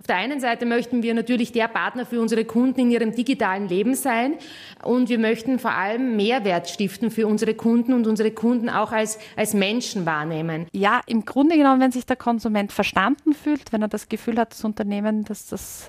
Auf 0.00 0.06
der 0.06 0.16
einen 0.16 0.38
Seite 0.38 0.64
möchten 0.64 1.02
wir 1.02 1.12
natürlich 1.12 1.50
der 1.50 1.66
Partner 1.66 2.06
für 2.06 2.20
unsere 2.20 2.44
Kunden 2.44 2.80
in 2.80 2.90
ihrem 2.92 3.16
digitalen 3.16 3.68
Leben 3.68 3.96
sein 3.96 4.36
und 4.84 5.08
wir 5.08 5.18
möchten 5.18 5.58
vor 5.58 5.72
allem 5.72 6.14
Mehrwert 6.14 6.70
stiften 6.70 7.10
für 7.10 7.26
unsere 7.26 7.54
Kunden 7.54 7.92
und 7.92 8.06
unsere 8.06 8.30
Kunden 8.30 8.68
auch 8.68 8.92
als, 8.92 9.18
als 9.34 9.54
Menschen 9.54 10.06
wahrnehmen. 10.06 10.66
Ja, 10.72 11.00
im 11.06 11.24
Grunde 11.24 11.56
genommen, 11.56 11.80
wenn 11.80 11.90
sich 11.90 12.06
der 12.06 12.14
Konsument 12.14 12.70
verstanden 12.70 13.34
fühlt, 13.34 13.72
wenn 13.72 13.82
er 13.82 13.88
das 13.88 14.08
Gefühl 14.08 14.38
hat, 14.38 14.52
das 14.52 14.64
Unternehmen, 14.64 15.24
dass 15.24 15.48
das 15.48 15.88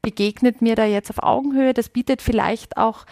begegnet 0.00 0.62
mir 0.62 0.74
da 0.74 0.86
jetzt 0.86 1.10
auf 1.10 1.22
Augenhöhe, 1.22 1.74
das 1.74 1.90
bietet 1.90 2.22
vielleicht 2.22 2.78
auch 2.78 3.04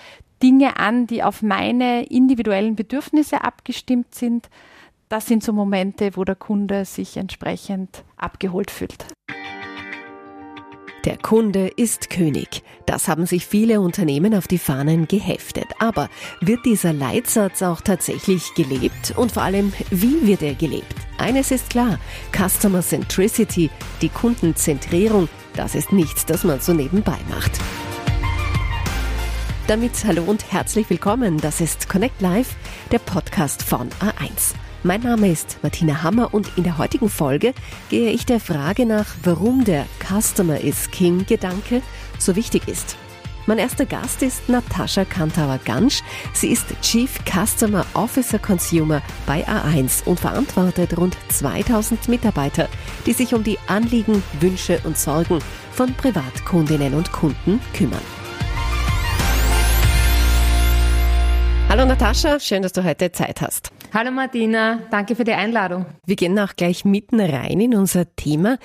Dinge 0.43 0.79
an, 0.79 1.07
die 1.07 1.23
auf 1.23 1.43
meine 1.43 2.07
individuellen 2.07 2.75
Bedürfnisse 2.75 3.45
abgestimmt 3.45 4.15
sind. 4.15 4.49
Das 5.11 5.27
sind 5.27 5.43
so 5.43 5.53
Momente, 5.53 6.13
wo 6.15 6.25
der 6.25 6.37
Kunde 6.37 6.87
sich 6.87 7.19
entsprechend 7.19 8.03
abgeholt 8.17 8.71
fühlt. 8.71 9.05
Der 11.09 11.17
Kunde 11.17 11.69
ist 11.69 12.11
König. 12.11 12.63
Das 12.85 13.09
haben 13.09 13.25
sich 13.25 13.47
viele 13.47 13.81
Unternehmen 13.81 14.35
auf 14.35 14.47
die 14.47 14.59
Fahnen 14.59 15.09
geheftet. 15.09 15.65
Aber 15.79 16.11
wird 16.43 16.67
dieser 16.67 16.93
Leitsatz 16.93 17.63
auch 17.63 17.81
tatsächlich 17.81 18.53
gelebt? 18.55 19.15
Und 19.17 19.33
vor 19.33 19.43
allem, 19.43 19.73
wie 19.91 20.27
wird 20.27 20.43
er 20.43 20.55
gelebt? 20.55 20.95
Eines 21.17 21.51
ist 21.51 21.71
klar, 21.71 21.99
Customer 22.37 22.83
Centricity, 22.83 23.71
die 24.03 24.11
Kundenzentrierung, 24.11 25.31
das 25.57 25.75
ist 25.75 25.93
nichts, 25.93 26.27
das 26.27 26.45
man 26.45 26.61
so 26.61 26.75
nebenbei 26.75 27.17
macht. 27.31 27.53
Damit 29.67 30.05
hallo 30.05 30.25
und 30.25 30.53
herzlich 30.53 30.91
willkommen. 30.91 31.39
Das 31.39 31.63
ist 31.63 31.89
Connect 31.89 32.21
Live, 32.21 32.55
der 32.93 32.99
Podcast 32.99 33.63
von 33.63 33.89
A1. 34.01 34.53
Mein 34.85 35.01
Name 35.01 35.29
ist 35.29 35.59
Martina 35.63 36.05
Hammer 36.05 36.33
und 36.33 36.53
in 36.57 36.63
der 36.63 36.79
heutigen 36.79 37.09
Folge 37.09 37.53
gehe 37.89 38.11
ich 38.11 38.27
der 38.27 38.39
Frage 38.39 38.87
nach, 38.87 39.07
warum 39.25 39.65
der 39.65 39.87
Customer 39.99 40.61
is 40.61 40.89
King 40.93 41.27
Gedanke 41.27 41.83
so 42.21 42.37
wichtig 42.37 42.69
ist. 42.69 42.97
Mein 43.47 43.59
erster 43.59 43.87
Gast 43.87 44.23
ist 44.23 44.49
Natascha 44.49 45.05
Kantauer-Gansch. 45.05 46.03
Sie 46.33 46.49
ist 46.49 46.67
Chief 46.81 47.11
Customer 47.25 47.85
Officer 47.95 48.39
Consumer 48.39 49.03
bei 49.27 49.45
A1 49.49 50.05
und 50.05 50.21
verantwortet 50.21 50.97
rund 50.97 51.17
2000 51.31 52.09
Mitarbeiter, 52.09 52.69
die 53.05 53.15
sich 53.15 53.35
um 53.35 53.43
die 53.43 53.59
Anliegen, 53.67 54.23
Wünsche 54.39 54.79
und 54.85 54.97
Sorgen 54.97 55.41
von 55.73 55.93
Privatkundinnen 55.95 56.95
und 56.95 57.11
Kunden 57.11 57.59
kümmern. 57.75 58.03
Hallo 61.69 61.85
Natascha, 61.85 62.39
schön, 62.39 62.63
dass 62.63 62.73
du 62.73 62.85
heute 62.85 63.11
Zeit 63.11 63.41
hast. 63.41 63.73
Hallo 63.95 64.11
Martina, 64.11 64.81
danke 64.91 65.17
für 65.17 65.25
die 65.25 65.33
Einladung. 65.33 65.87
Wir 66.05 66.15
gehen 66.15 66.39
auch 66.39 66.55
gleich 66.55 66.85
mitten 66.85 67.21
rein 67.21 67.59
in 67.59 67.75
unser 67.75 68.05
Thema. 68.17 68.59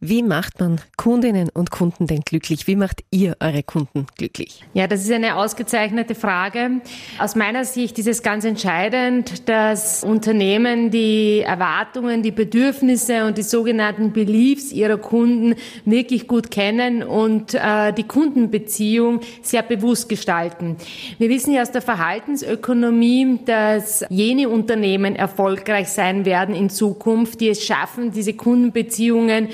Wie 0.00 0.22
macht 0.22 0.60
man 0.60 0.80
Kundinnen 0.96 1.48
und 1.52 1.72
Kunden 1.72 2.06
denn 2.06 2.20
glücklich? 2.20 2.68
Wie 2.68 2.76
macht 2.76 3.02
ihr 3.10 3.36
eure 3.40 3.64
Kunden 3.64 4.06
glücklich? 4.16 4.62
Ja, 4.72 4.86
das 4.86 5.00
ist 5.00 5.10
eine 5.10 5.34
ausgezeichnete 5.34 6.14
Frage. 6.14 6.80
Aus 7.18 7.34
meiner 7.34 7.64
Sicht 7.64 7.98
ist 7.98 8.06
es 8.06 8.22
ganz 8.22 8.44
entscheidend, 8.44 9.48
dass 9.48 10.04
Unternehmen 10.04 10.92
die 10.92 11.40
Erwartungen, 11.40 12.22
die 12.22 12.30
Bedürfnisse 12.30 13.26
und 13.26 13.38
die 13.38 13.42
sogenannten 13.42 14.12
Beliefs 14.12 14.70
ihrer 14.70 14.98
Kunden 14.98 15.56
wirklich 15.84 16.28
gut 16.28 16.52
kennen 16.52 17.02
und 17.02 17.54
äh, 17.54 17.92
die 17.92 18.06
Kundenbeziehung 18.06 19.22
sehr 19.42 19.64
bewusst 19.64 20.08
gestalten. 20.08 20.76
Wir 21.18 21.28
wissen 21.28 21.52
ja 21.52 21.62
aus 21.62 21.72
der 21.72 21.82
Verhaltensökonomie, 21.82 23.40
dass 23.44 24.04
jene 24.10 24.48
Unternehmen 24.48 25.16
erfolgreich 25.16 25.88
sein 25.88 26.24
werden 26.24 26.54
in 26.54 26.70
Zukunft, 26.70 27.40
die 27.40 27.48
es 27.48 27.64
schaffen, 27.64 28.12
diese 28.12 28.34
Kundenbeziehungen 28.34 29.48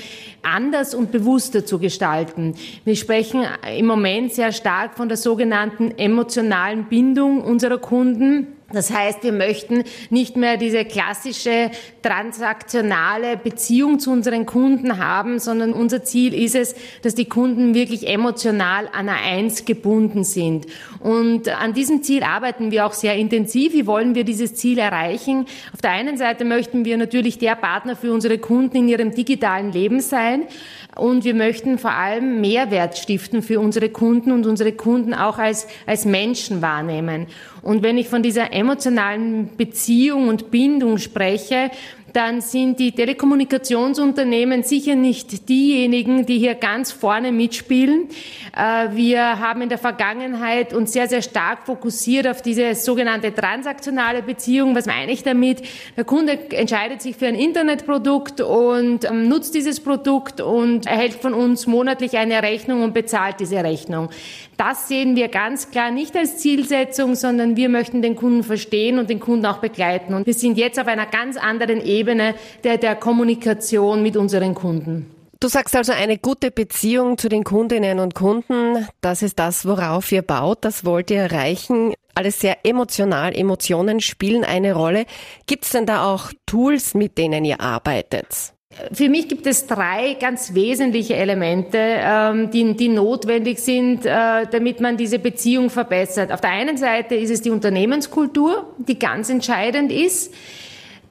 anders 0.45 0.93
und 0.93 1.11
bewusster 1.11 1.65
zu 1.65 1.79
gestalten. 1.79 2.55
Wir 2.83 2.95
sprechen 2.95 3.45
im 3.77 3.85
Moment 3.85 4.33
sehr 4.33 4.51
stark 4.51 4.95
von 4.95 5.07
der 5.09 5.17
sogenannten 5.17 5.91
emotionalen 5.97 6.85
Bindung 6.85 7.41
unserer 7.41 7.77
Kunden. 7.77 8.54
Das 8.73 8.91
heißt, 8.91 9.23
wir 9.23 9.31
möchten 9.31 9.83
nicht 10.09 10.37
mehr 10.37 10.57
diese 10.57 10.85
klassische 10.85 11.69
transaktionale 12.01 13.37
Beziehung 13.37 13.99
zu 13.99 14.11
unseren 14.11 14.47
Kunden 14.47 14.97
haben, 14.97 15.37
sondern 15.37 15.71
unser 15.71 16.03
Ziel 16.03 16.33
ist 16.33 16.55
es, 16.55 16.73
dass 17.03 17.13
die 17.13 17.25
Kunden 17.25 17.75
wirklich 17.75 18.07
emotional 18.07 18.89
an 18.91 19.07
A1 19.07 19.65
gebunden 19.65 20.23
sind. 20.23 20.65
Und 20.99 21.47
an 21.49 21.73
diesem 21.73 22.01
Ziel 22.01 22.23
arbeiten 22.23 22.71
wir 22.71 22.87
auch 22.87 22.93
sehr 22.93 23.15
intensiv. 23.15 23.73
Wie 23.73 23.85
wollen 23.85 24.15
wir 24.15 24.23
dieses 24.23 24.55
Ziel 24.55 24.79
erreichen? 24.79 25.45
Auf 25.71 25.81
der 25.81 25.91
einen 25.91 26.17
Seite 26.17 26.43
möchten 26.43 26.85
wir 26.85 26.97
natürlich 26.97 27.37
der 27.37 27.55
Partner 27.55 27.95
für 27.95 28.11
unsere 28.11 28.39
Kunden 28.39 28.77
in 28.77 28.89
ihrem 28.89 29.13
digitalen 29.13 29.71
Leben 29.71 29.99
sein. 29.99 30.47
Und 30.95 31.25
wir 31.25 31.35
möchten 31.35 31.77
vor 31.77 31.91
allem 31.91 32.39
Mehrwert 32.39 32.97
stiften 32.97 33.41
für 33.41 33.59
unsere 33.59 33.89
Kunden 33.89 34.31
und 34.31 34.45
unsere 34.45 34.71
Kunden 34.71 35.13
auch 35.13 35.37
als, 35.37 35.67
als 35.85 36.05
Menschen 36.05 36.61
wahrnehmen. 36.61 37.27
Und 37.65 37.81
wenn 37.81 37.97
ich 37.97 38.09
von 38.09 38.21
dieser 38.21 38.53
emotionalen 38.53 39.49
Beziehung 39.57 40.27
und 40.27 40.51
Bindung 40.51 40.99
spreche, 40.99 41.71
dann 42.15 42.39
sind 42.39 42.79
die 42.79 42.93
Telekommunikationsunternehmen 42.93 44.63
sicher 44.63 44.95
nicht 44.95 45.49
diejenigen, 45.49 46.25
die 46.25 46.39
hier 46.39 46.55
ganz 46.55 46.93
vorne 46.93 47.33
mitspielen. 47.33 48.07
Äh, 48.55 48.95
wir 48.95 49.39
haben 49.39 49.61
in 49.61 49.69
der 49.69 49.77
Vergangenheit 49.77 50.73
uns 50.73 50.93
sehr, 50.93 51.09
sehr 51.09 51.21
stark 51.21 51.65
fokussiert 51.65 52.25
auf 52.27 52.41
diese 52.41 52.73
sogenannte 52.73 53.35
transaktionale 53.35 54.21
Beziehung. 54.21 54.75
Was 54.75 54.85
meine 54.85 55.11
ich 55.11 55.23
damit? 55.23 55.61
Der 55.97 56.05
Kunde 56.05 56.39
entscheidet 56.51 57.01
sich 57.01 57.17
für 57.17 57.27
ein 57.27 57.35
Internetprodukt 57.35 58.39
und 58.39 59.03
ähm, 59.03 59.27
nutzt 59.27 59.53
dieses 59.53 59.81
Produkt 59.81 60.39
und 60.39 60.87
erhält 60.87 61.15
von 61.15 61.33
uns 61.33 61.67
monatlich 61.67 62.17
eine 62.17 62.41
Rechnung 62.41 62.81
und 62.83 62.93
bezahlt 62.93 63.41
diese 63.41 63.61
Rechnung. 63.61 64.09
Das 64.55 64.87
sehen 64.87 65.17
wir 65.17 65.27
ganz 65.27 65.69
klar 65.69 65.91
nicht 65.91 66.15
als 66.15 66.37
Zielsetzung, 66.37 67.15
sondern 67.15 67.57
wir 67.57 67.67
möchten 67.67 68.01
den 68.01 68.15
Kunden 68.15 68.43
verstehen 68.43 68.99
und 68.99 69.09
den 69.09 69.19
Kunden 69.19 69.45
auch 69.45 69.57
begleiten. 69.57 70.13
Und 70.13 70.25
wir 70.25 70.33
sind 70.33 70.57
jetzt 70.57 70.79
auf 70.79 70.87
einer 70.87 71.07
ganz 71.07 71.35
anderen 71.35 71.81
Ebene 71.85 72.04
der, 72.05 72.77
der 72.77 72.95
Kommunikation 72.95 74.03
mit 74.03 74.17
unseren 74.17 74.55
Kunden. 74.55 75.11
Du 75.39 75.49
sagst 75.49 75.75
also 75.75 75.91
eine 75.91 76.17
gute 76.17 76.49
Beziehung 76.49 77.17
zu 77.17 77.27
den 77.27 77.43
Kundinnen 77.43 77.99
und 77.99 78.15
Kunden, 78.15 78.87
das 79.01 79.21
ist 79.21 79.37
das, 79.37 79.65
worauf 79.65 80.11
ihr 80.11 80.21
baut, 80.21 80.59
das 80.61 80.85
wollt 80.85 81.11
ihr 81.11 81.19
erreichen. 81.19 81.93
Alles 82.15 82.39
sehr 82.39 82.57
emotional, 82.63 83.37
Emotionen 83.37 83.99
spielen 83.99 84.45
eine 84.45 84.73
Rolle. 84.73 85.05
Gibt 85.47 85.65
es 85.65 85.71
denn 85.71 85.85
da 85.85 86.05
auch 86.05 86.31
Tools, 86.45 86.93
mit 86.93 87.17
denen 87.17 87.43
ihr 87.43 87.59
arbeitet? 87.59 88.53
Für 88.91 89.09
mich 89.09 89.29
gibt 89.29 89.47
es 89.47 89.67
drei 89.67 90.15
ganz 90.19 90.53
wesentliche 90.53 91.15
Elemente, 91.15 91.77
ähm, 91.79 92.51
die, 92.51 92.75
die 92.75 92.89
notwendig 92.89 93.59
sind, 93.59 94.05
äh, 94.05 94.47
damit 94.49 94.81
man 94.81 94.97
diese 94.97 95.19
Beziehung 95.19 95.69
verbessert. 95.69 96.31
Auf 96.31 96.41
der 96.41 96.51
einen 96.51 96.77
Seite 96.77 97.15
ist 97.15 97.29
es 97.29 97.41
die 97.41 97.51
Unternehmenskultur, 97.51 98.73
die 98.77 98.99
ganz 98.99 99.29
entscheidend 99.29 99.91
ist. 99.91 100.33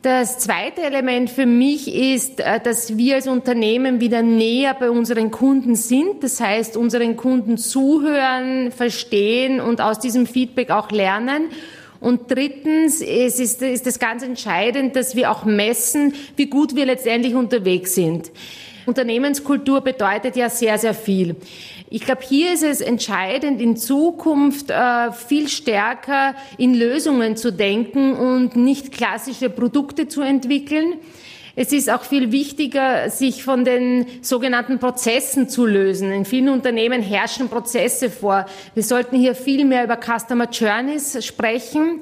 Das 0.04 0.38
zweite 0.38 0.82
Element 0.82 1.30
für 1.30 1.46
mich 1.46 1.88
ist, 1.88 2.38
äh, 2.38 2.60
dass 2.60 2.98
wir 2.98 3.14
als 3.14 3.26
Unternehmen 3.26 4.02
wieder 4.02 4.20
näher 4.20 4.76
bei 4.78 4.90
unseren 4.90 5.30
Kunden 5.30 5.76
sind. 5.76 6.22
Das 6.22 6.42
heißt, 6.42 6.76
unseren 6.76 7.16
Kunden 7.16 7.56
zuhören, 7.56 8.70
verstehen 8.70 9.62
und 9.62 9.80
aus 9.80 10.00
diesem 10.00 10.26
Feedback 10.26 10.68
auch 10.68 10.90
lernen. 10.90 11.44
Und 12.00 12.30
drittens 12.30 13.00
es 13.00 13.40
ist, 13.40 13.62
ist 13.62 13.86
es 13.86 13.98
ganz 13.98 14.22
entscheidend, 14.22 14.94
dass 14.94 15.16
wir 15.16 15.30
auch 15.30 15.46
messen, 15.46 16.12
wie 16.36 16.50
gut 16.50 16.76
wir 16.76 16.84
letztendlich 16.84 17.34
unterwegs 17.34 17.94
sind. 17.94 18.30
Unternehmenskultur 18.84 19.80
bedeutet 19.80 20.36
ja 20.36 20.50
sehr, 20.50 20.76
sehr 20.76 20.92
viel. 20.92 21.34
Ich 21.90 22.06
glaube, 22.06 22.22
hier 22.26 22.54
ist 22.54 22.62
es 22.62 22.80
entscheidend, 22.80 23.60
in 23.60 23.76
Zukunft 23.76 24.70
äh, 24.70 25.12
viel 25.12 25.48
stärker 25.48 26.34
in 26.56 26.74
Lösungen 26.74 27.36
zu 27.36 27.52
denken 27.52 28.14
und 28.14 28.56
nicht 28.56 28.90
klassische 28.90 29.50
Produkte 29.50 30.08
zu 30.08 30.22
entwickeln. 30.22 30.94
Es 31.56 31.72
ist 31.72 31.90
auch 31.90 32.02
viel 32.02 32.32
wichtiger, 32.32 33.10
sich 33.10 33.44
von 33.44 33.64
den 33.64 34.06
sogenannten 34.22 34.78
Prozessen 34.78 35.48
zu 35.48 35.66
lösen. 35.66 36.10
In 36.10 36.24
vielen 36.24 36.48
Unternehmen 36.48 37.02
herrschen 37.02 37.48
Prozesse 37.48 38.10
vor. 38.10 38.46
Wir 38.72 38.82
sollten 38.82 39.16
hier 39.16 39.34
viel 39.34 39.64
mehr 39.64 39.84
über 39.84 39.96
Customer 39.96 40.48
Journeys 40.50 41.24
sprechen. 41.24 42.00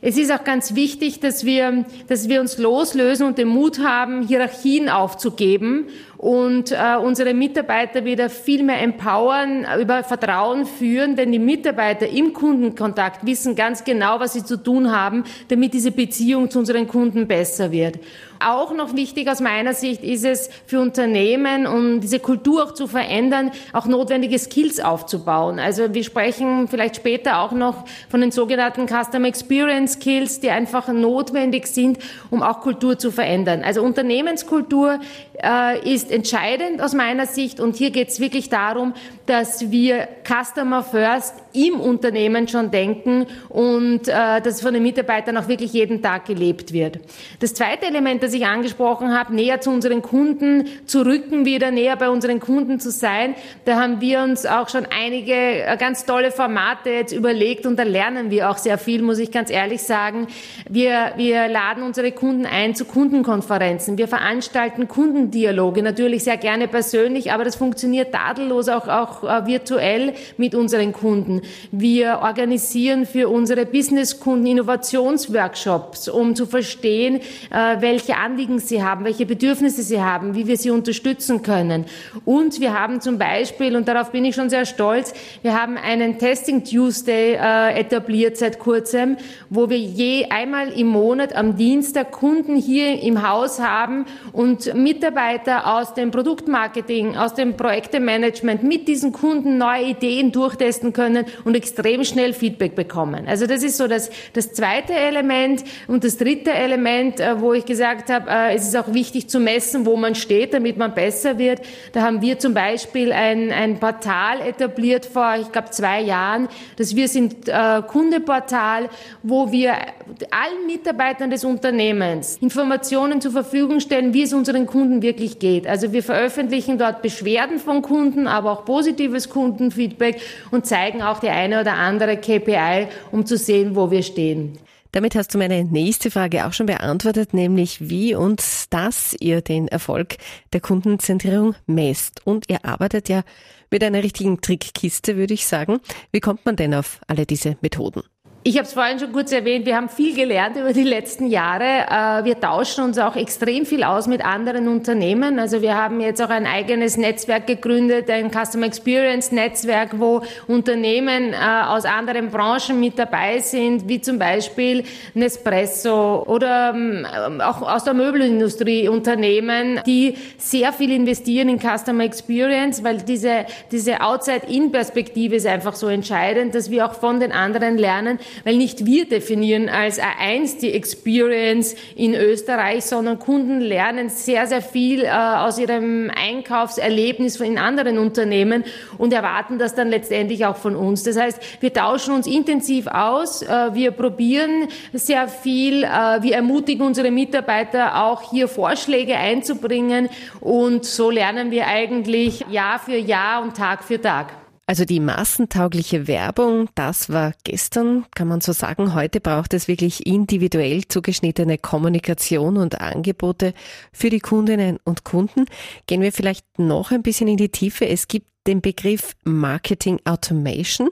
Es 0.00 0.16
ist 0.16 0.32
auch 0.32 0.44
ganz 0.44 0.74
wichtig, 0.74 1.20
dass 1.20 1.44
wir, 1.44 1.84
dass 2.06 2.28
wir 2.28 2.40
uns 2.40 2.56
loslösen 2.56 3.26
und 3.26 3.36
den 3.36 3.48
Mut 3.48 3.80
haben, 3.80 4.26
Hierarchien 4.26 4.88
aufzugeben 4.88 5.88
und 6.18 6.72
äh, 6.72 6.96
unsere 7.00 7.32
Mitarbeiter 7.32 8.04
wieder 8.04 8.28
viel 8.28 8.64
mehr 8.64 8.82
empowern, 8.82 9.64
über 9.80 10.02
Vertrauen 10.02 10.66
führen, 10.66 11.14
denn 11.14 11.30
die 11.30 11.38
Mitarbeiter 11.38 12.08
im 12.08 12.32
Kundenkontakt 12.32 13.24
wissen 13.24 13.54
ganz 13.54 13.84
genau, 13.84 14.18
was 14.18 14.32
sie 14.32 14.44
zu 14.44 14.56
tun 14.56 14.90
haben, 14.90 15.22
damit 15.46 15.74
diese 15.74 15.92
Beziehung 15.92 16.50
zu 16.50 16.58
unseren 16.58 16.88
Kunden 16.88 17.28
besser 17.28 17.70
wird. 17.70 18.00
Auch 18.40 18.72
noch 18.72 18.94
wichtig 18.94 19.28
aus 19.28 19.40
meiner 19.40 19.74
Sicht 19.74 20.04
ist 20.04 20.24
es 20.24 20.48
für 20.66 20.78
Unternehmen, 20.78 21.66
um 21.66 22.00
diese 22.00 22.20
Kultur 22.20 22.64
auch 22.64 22.72
zu 22.72 22.86
verändern, 22.86 23.50
auch 23.72 23.86
notwendige 23.86 24.38
Skills 24.38 24.78
aufzubauen. 24.78 25.58
Also 25.58 25.92
wir 25.92 26.04
sprechen 26.04 26.68
vielleicht 26.68 26.96
später 26.96 27.40
auch 27.40 27.50
noch 27.50 27.84
von 28.08 28.20
den 28.20 28.30
sogenannten 28.30 28.86
Customer 28.86 29.26
Experience 29.26 29.94
Skills, 29.94 30.38
die 30.38 30.50
einfach 30.50 30.86
notwendig 30.88 31.66
sind, 31.66 31.98
um 32.30 32.42
auch 32.42 32.60
Kultur 32.60 32.96
zu 32.96 33.10
verändern. 33.10 33.62
Also 33.64 33.82
Unternehmenskultur 33.82 35.00
äh, 35.42 35.92
ist 35.92 36.07
entscheidend 36.10 36.80
aus 36.80 36.94
meiner 36.94 37.26
Sicht. 37.26 37.60
Und 37.60 37.76
hier 37.76 37.90
geht 37.90 38.08
es 38.08 38.20
wirklich 38.20 38.48
darum, 38.48 38.94
dass 39.26 39.70
wir 39.70 40.08
Customer 40.24 40.82
First 40.82 41.34
im 41.66 41.80
Unternehmen 41.80 42.46
schon 42.46 42.70
denken 42.70 43.26
und 43.48 44.06
äh, 44.06 44.40
dass 44.40 44.60
von 44.60 44.72
den 44.72 44.82
Mitarbeitern 44.82 45.36
auch 45.36 45.48
wirklich 45.48 45.72
jeden 45.72 46.02
Tag 46.02 46.26
gelebt 46.26 46.72
wird. 46.72 47.00
Das 47.40 47.54
zweite 47.54 47.86
Element, 47.86 48.22
das 48.22 48.32
ich 48.32 48.46
angesprochen 48.46 49.16
habe, 49.16 49.34
näher 49.34 49.60
zu 49.60 49.70
unseren 49.70 50.02
Kunden 50.02 50.66
zu 50.86 51.04
rücken, 51.04 51.44
wieder 51.44 51.70
näher 51.70 51.96
bei 51.96 52.10
unseren 52.10 52.38
Kunden 52.38 52.78
zu 52.78 52.90
sein, 52.90 53.34
da 53.64 53.80
haben 53.80 54.00
wir 54.00 54.22
uns 54.22 54.46
auch 54.46 54.68
schon 54.68 54.86
einige 54.86 55.32
äh, 55.32 55.76
ganz 55.76 56.04
tolle 56.04 56.30
Formate 56.30 56.90
jetzt 56.90 57.12
überlegt 57.12 57.66
und 57.66 57.76
da 57.76 57.82
lernen 57.82 58.30
wir 58.30 58.50
auch 58.50 58.58
sehr 58.58 58.78
viel, 58.78 59.02
muss 59.02 59.18
ich 59.18 59.32
ganz 59.32 59.50
ehrlich 59.50 59.82
sagen. 59.82 60.28
Wir, 60.68 61.12
wir 61.16 61.48
laden 61.48 61.82
unsere 61.82 62.12
Kunden 62.12 62.46
ein 62.46 62.74
zu 62.74 62.84
Kundenkonferenzen. 62.84 63.98
Wir 63.98 64.06
veranstalten 64.06 64.86
Kundendialoge, 64.86 65.82
natürlich 65.82 66.24
sehr 66.24 66.36
gerne 66.36 66.68
persönlich, 66.68 67.32
aber 67.32 67.44
das 67.44 67.56
funktioniert 67.56 68.12
tadellos 68.12 68.68
auch, 68.68 68.86
auch 68.86 69.24
äh, 69.24 69.46
virtuell 69.46 70.14
mit 70.36 70.54
unseren 70.54 70.92
Kunden. 70.92 71.42
Wir 71.70 72.20
organisieren 72.22 73.06
für 73.06 73.28
unsere 73.28 73.66
Businesskunden 73.66 74.46
Innovationsworkshops, 74.46 76.08
um 76.08 76.34
zu 76.34 76.46
verstehen, 76.46 77.16
äh, 77.50 77.76
welche 77.80 78.16
Anliegen 78.16 78.58
sie 78.58 78.82
haben, 78.82 79.04
welche 79.04 79.26
Bedürfnisse 79.26 79.82
sie 79.82 80.00
haben, 80.00 80.34
wie 80.34 80.46
wir 80.46 80.56
sie 80.56 80.70
unterstützen 80.70 81.42
können. 81.42 81.84
Und 82.24 82.60
wir 82.60 82.78
haben 82.78 83.00
zum 83.00 83.18
Beispiel, 83.18 83.76
und 83.76 83.88
darauf 83.88 84.10
bin 84.10 84.24
ich 84.24 84.34
schon 84.34 84.50
sehr 84.50 84.66
stolz, 84.66 85.12
wir 85.42 85.60
haben 85.60 85.76
einen 85.76 86.18
Testing 86.18 86.64
Tuesday 86.64 87.34
äh, 87.34 87.78
etabliert 87.78 88.36
seit 88.36 88.58
kurzem, 88.58 89.16
wo 89.50 89.70
wir 89.70 89.78
je 89.78 90.26
einmal 90.30 90.72
im 90.72 90.88
Monat 90.88 91.34
am 91.34 91.56
Dienstag 91.56 92.12
Kunden 92.12 92.56
hier 92.56 93.00
im 93.02 93.28
Haus 93.28 93.60
haben 93.60 94.06
und 94.32 94.74
Mitarbeiter 94.74 95.76
aus 95.76 95.94
dem 95.94 96.10
Produktmarketing, 96.10 97.16
aus 97.16 97.34
dem 97.34 97.56
Projektemanagement 97.56 98.62
mit 98.62 98.88
diesen 98.88 99.12
Kunden 99.12 99.58
neue 99.58 99.84
Ideen 99.84 100.32
durchtesten 100.32 100.92
können 100.92 101.24
und 101.44 101.56
extrem 101.56 102.04
schnell 102.04 102.32
Feedback 102.32 102.74
bekommen. 102.74 103.26
Also 103.26 103.46
das 103.46 103.62
ist 103.62 103.76
so 103.76 103.88
das, 103.88 104.10
das 104.32 104.52
zweite 104.52 104.94
Element. 104.94 105.64
Und 105.86 106.04
das 106.04 106.16
dritte 106.16 106.52
Element, 106.52 107.20
äh, 107.20 107.40
wo 107.40 107.52
ich 107.52 107.64
gesagt 107.64 108.10
habe, 108.10 108.30
äh, 108.30 108.54
es 108.54 108.68
ist 108.68 108.76
auch 108.76 108.92
wichtig 108.92 109.28
zu 109.28 109.40
messen, 109.40 109.86
wo 109.86 109.96
man 109.96 110.14
steht, 110.14 110.54
damit 110.54 110.76
man 110.76 110.94
besser 110.94 111.38
wird. 111.38 111.60
Da 111.92 112.02
haben 112.02 112.22
wir 112.22 112.38
zum 112.38 112.54
Beispiel 112.54 113.12
ein, 113.12 113.50
ein 113.50 113.78
Portal 113.78 114.40
etabliert 114.40 115.06
vor, 115.06 115.36
ich 115.40 115.52
glaube, 115.52 115.70
zwei 115.70 116.00
Jahren. 116.00 116.48
Das 116.76 116.94
wir 116.94 117.08
sind 117.08 117.48
äh, 117.48 117.82
Kundeportal, 117.86 118.88
wo 119.22 119.52
wir 119.52 119.72
allen 119.72 120.66
Mitarbeitern 120.66 121.30
des 121.30 121.44
Unternehmens 121.44 122.38
Informationen 122.40 123.20
zur 123.20 123.32
Verfügung 123.32 123.80
stellen, 123.80 124.14
wie 124.14 124.22
es 124.22 124.32
unseren 124.32 124.66
Kunden 124.66 125.02
wirklich 125.02 125.38
geht. 125.38 125.66
Also 125.66 125.92
wir 125.92 126.02
veröffentlichen 126.02 126.78
dort 126.78 127.02
Beschwerden 127.02 127.58
von 127.58 127.82
Kunden, 127.82 128.26
aber 128.26 128.52
auch 128.52 128.64
positives 128.64 129.28
Kundenfeedback 129.28 130.20
und 130.50 130.66
zeigen 130.66 131.02
auch 131.02 131.17
die 131.18 131.28
eine 131.28 131.60
oder 131.60 131.74
andere 131.74 132.16
KPI, 132.16 132.88
um 133.10 133.26
zu 133.26 133.36
sehen, 133.36 133.76
wo 133.76 133.90
wir 133.90 134.02
stehen. 134.02 134.58
Damit 134.92 135.14
hast 135.14 135.34
du 135.34 135.38
meine 135.38 135.64
nächste 135.64 136.10
Frage 136.10 136.46
auch 136.46 136.54
schon 136.54 136.66
beantwortet, 136.66 137.34
nämlich 137.34 137.90
wie 137.90 138.14
und 138.14 138.42
dass 138.70 139.14
ihr 139.20 139.42
den 139.42 139.68
Erfolg 139.68 140.16
der 140.54 140.60
Kundenzentrierung 140.60 141.54
messt. 141.66 142.26
Und 142.26 142.48
ihr 142.48 142.64
arbeitet 142.64 143.10
ja 143.10 143.22
mit 143.70 143.84
einer 143.84 144.02
richtigen 144.02 144.40
Trickkiste, 144.40 145.16
würde 145.16 145.34
ich 145.34 145.46
sagen. 145.46 145.80
Wie 146.10 146.20
kommt 146.20 146.46
man 146.46 146.56
denn 146.56 146.74
auf 146.74 147.00
alle 147.06 147.26
diese 147.26 147.58
Methoden? 147.60 148.02
Ich 148.44 148.56
habe 148.56 148.66
es 148.66 148.72
vorhin 148.72 149.00
schon 149.00 149.12
kurz 149.12 149.32
erwähnt, 149.32 149.66
wir 149.66 149.74
haben 149.74 149.88
viel 149.88 150.14
gelernt 150.14 150.56
über 150.56 150.72
die 150.72 150.84
letzten 150.84 151.26
Jahre. 151.26 151.64
Äh, 151.64 152.24
wir 152.24 152.40
tauschen 152.40 152.84
uns 152.84 152.96
auch 152.96 153.16
extrem 153.16 153.66
viel 153.66 153.82
aus 153.82 154.06
mit 154.06 154.24
anderen 154.24 154.68
Unternehmen. 154.68 155.40
Also 155.40 155.60
wir 155.60 155.76
haben 155.76 156.00
jetzt 156.00 156.22
auch 156.22 156.30
ein 156.30 156.46
eigenes 156.46 156.96
Netzwerk 156.96 157.48
gegründet, 157.48 158.08
ein 158.08 158.30
Customer 158.30 158.66
Experience 158.66 159.32
Netzwerk, 159.32 159.98
wo 159.98 160.22
Unternehmen 160.46 161.32
äh, 161.32 161.36
aus 161.36 161.84
anderen 161.84 162.30
Branchen 162.30 162.78
mit 162.78 162.96
dabei 162.96 163.40
sind, 163.40 163.88
wie 163.88 164.00
zum 164.00 164.20
Beispiel 164.20 164.84
Nespresso 165.14 166.22
oder 166.24 166.72
ähm, 166.74 167.40
auch 167.40 167.60
aus 167.60 167.82
der 167.82 167.94
Möbelindustrie 167.94 168.88
Unternehmen, 168.88 169.80
die 169.84 170.16
sehr 170.38 170.72
viel 170.72 170.92
investieren 170.92 171.48
in 171.48 171.58
Customer 171.58 172.04
Experience, 172.04 172.84
weil 172.84 172.98
diese, 172.98 173.46
diese 173.72 174.00
Outside-In-Perspektive 174.00 175.34
ist 175.34 175.46
einfach 175.46 175.74
so 175.74 175.88
entscheidend, 175.88 176.54
dass 176.54 176.70
wir 176.70 176.86
auch 176.86 176.94
von 176.94 177.18
den 177.18 177.32
anderen 177.32 177.76
lernen, 177.76 178.20
weil 178.44 178.56
nicht 178.56 178.86
wir 178.86 179.06
definieren 179.06 179.68
als 179.68 180.00
A1 180.00 180.60
die 180.60 180.72
Experience 180.72 181.74
in 181.96 182.14
Österreich, 182.14 182.84
sondern 182.84 183.18
Kunden 183.18 183.60
lernen 183.60 184.08
sehr, 184.08 184.46
sehr 184.46 184.62
viel 184.62 185.04
äh, 185.04 185.10
aus 185.10 185.58
ihrem 185.58 186.10
Einkaufserlebnis 186.14 187.40
in 187.40 187.58
anderen 187.58 187.98
Unternehmen 187.98 188.64
und 188.98 189.12
erwarten 189.12 189.58
das 189.58 189.74
dann 189.74 189.88
letztendlich 189.88 190.44
auch 190.46 190.56
von 190.56 190.76
uns. 190.76 191.02
Das 191.02 191.18
heißt, 191.18 191.40
wir 191.60 191.72
tauschen 191.72 192.14
uns 192.14 192.26
intensiv 192.26 192.86
aus, 192.86 193.42
äh, 193.42 193.74
wir 193.74 193.90
probieren 193.92 194.68
sehr 194.92 195.28
viel, 195.28 195.84
äh, 195.84 196.22
wir 196.22 196.34
ermutigen 196.34 196.86
unsere 196.86 197.10
Mitarbeiter 197.10 198.04
auch 198.04 198.30
hier 198.30 198.48
Vorschläge 198.48 199.16
einzubringen 199.16 200.08
und 200.40 200.84
so 200.84 201.10
lernen 201.10 201.50
wir 201.50 201.66
eigentlich 201.66 202.44
Jahr 202.50 202.78
für 202.78 202.96
Jahr 202.96 203.42
und 203.42 203.56
Tag 203.56 203.84
für 203.84 204.00
Tag. 204.00 204.47
Also 204.68 204.84
die 204.84 205.00
massentaugliche 205.00 206.06
Werbung, 206.08 206.68
das 206.74 207.08
war 207.08 207.32
gestern, 207.42 208.04
kann 208.14 208.28
man 208.28 208.42
so 208.42 208.52
sagen. 208.52 208.94
Heute 208.94 209.18
braucht 209.18 209.54
es 209.54 209.66
wirklich 209.66 210.06
individuell 210.06 210.86
zugeschnittene 210.86 211.56
Kommunikation 211.56 212.58
und 212.58 212.78
Angebote 212.78 213.54
für 213.94 214.10
die 214.10 214.20
Kundinnen 214.20 214.78
und 214.84 215.04
Kunden. 215.04 215.46
Gehen 215.86 216.02
wir 216.02 216.12
vielleicht 216.12 216.44
noch 216.58 216.90
ein 216.90 217.02
bisschen 217.02 217.28
in 217.28 217.38
die 217.38 217.48
Tiefe. 217.48 217.88
Es 217.88 218.08
gibt 218.08 218.26
den 218.46 218.60
Begriff 218.60 219.16
Marketing 219.24 220.00
Automation. 220.04 220.90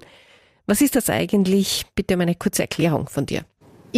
Was 0.65 0.81
ist 0.81 0.97
das 0.97 1.11
eigentlich? 1.11 1.85
Bitte 1.95 2.15
um 2.15 2.23
eine 2.23 2.35
kurze 2.35 2.63
Erklärung 2.63 3.11
von 3.11 3.27
dir. 3.27 3.45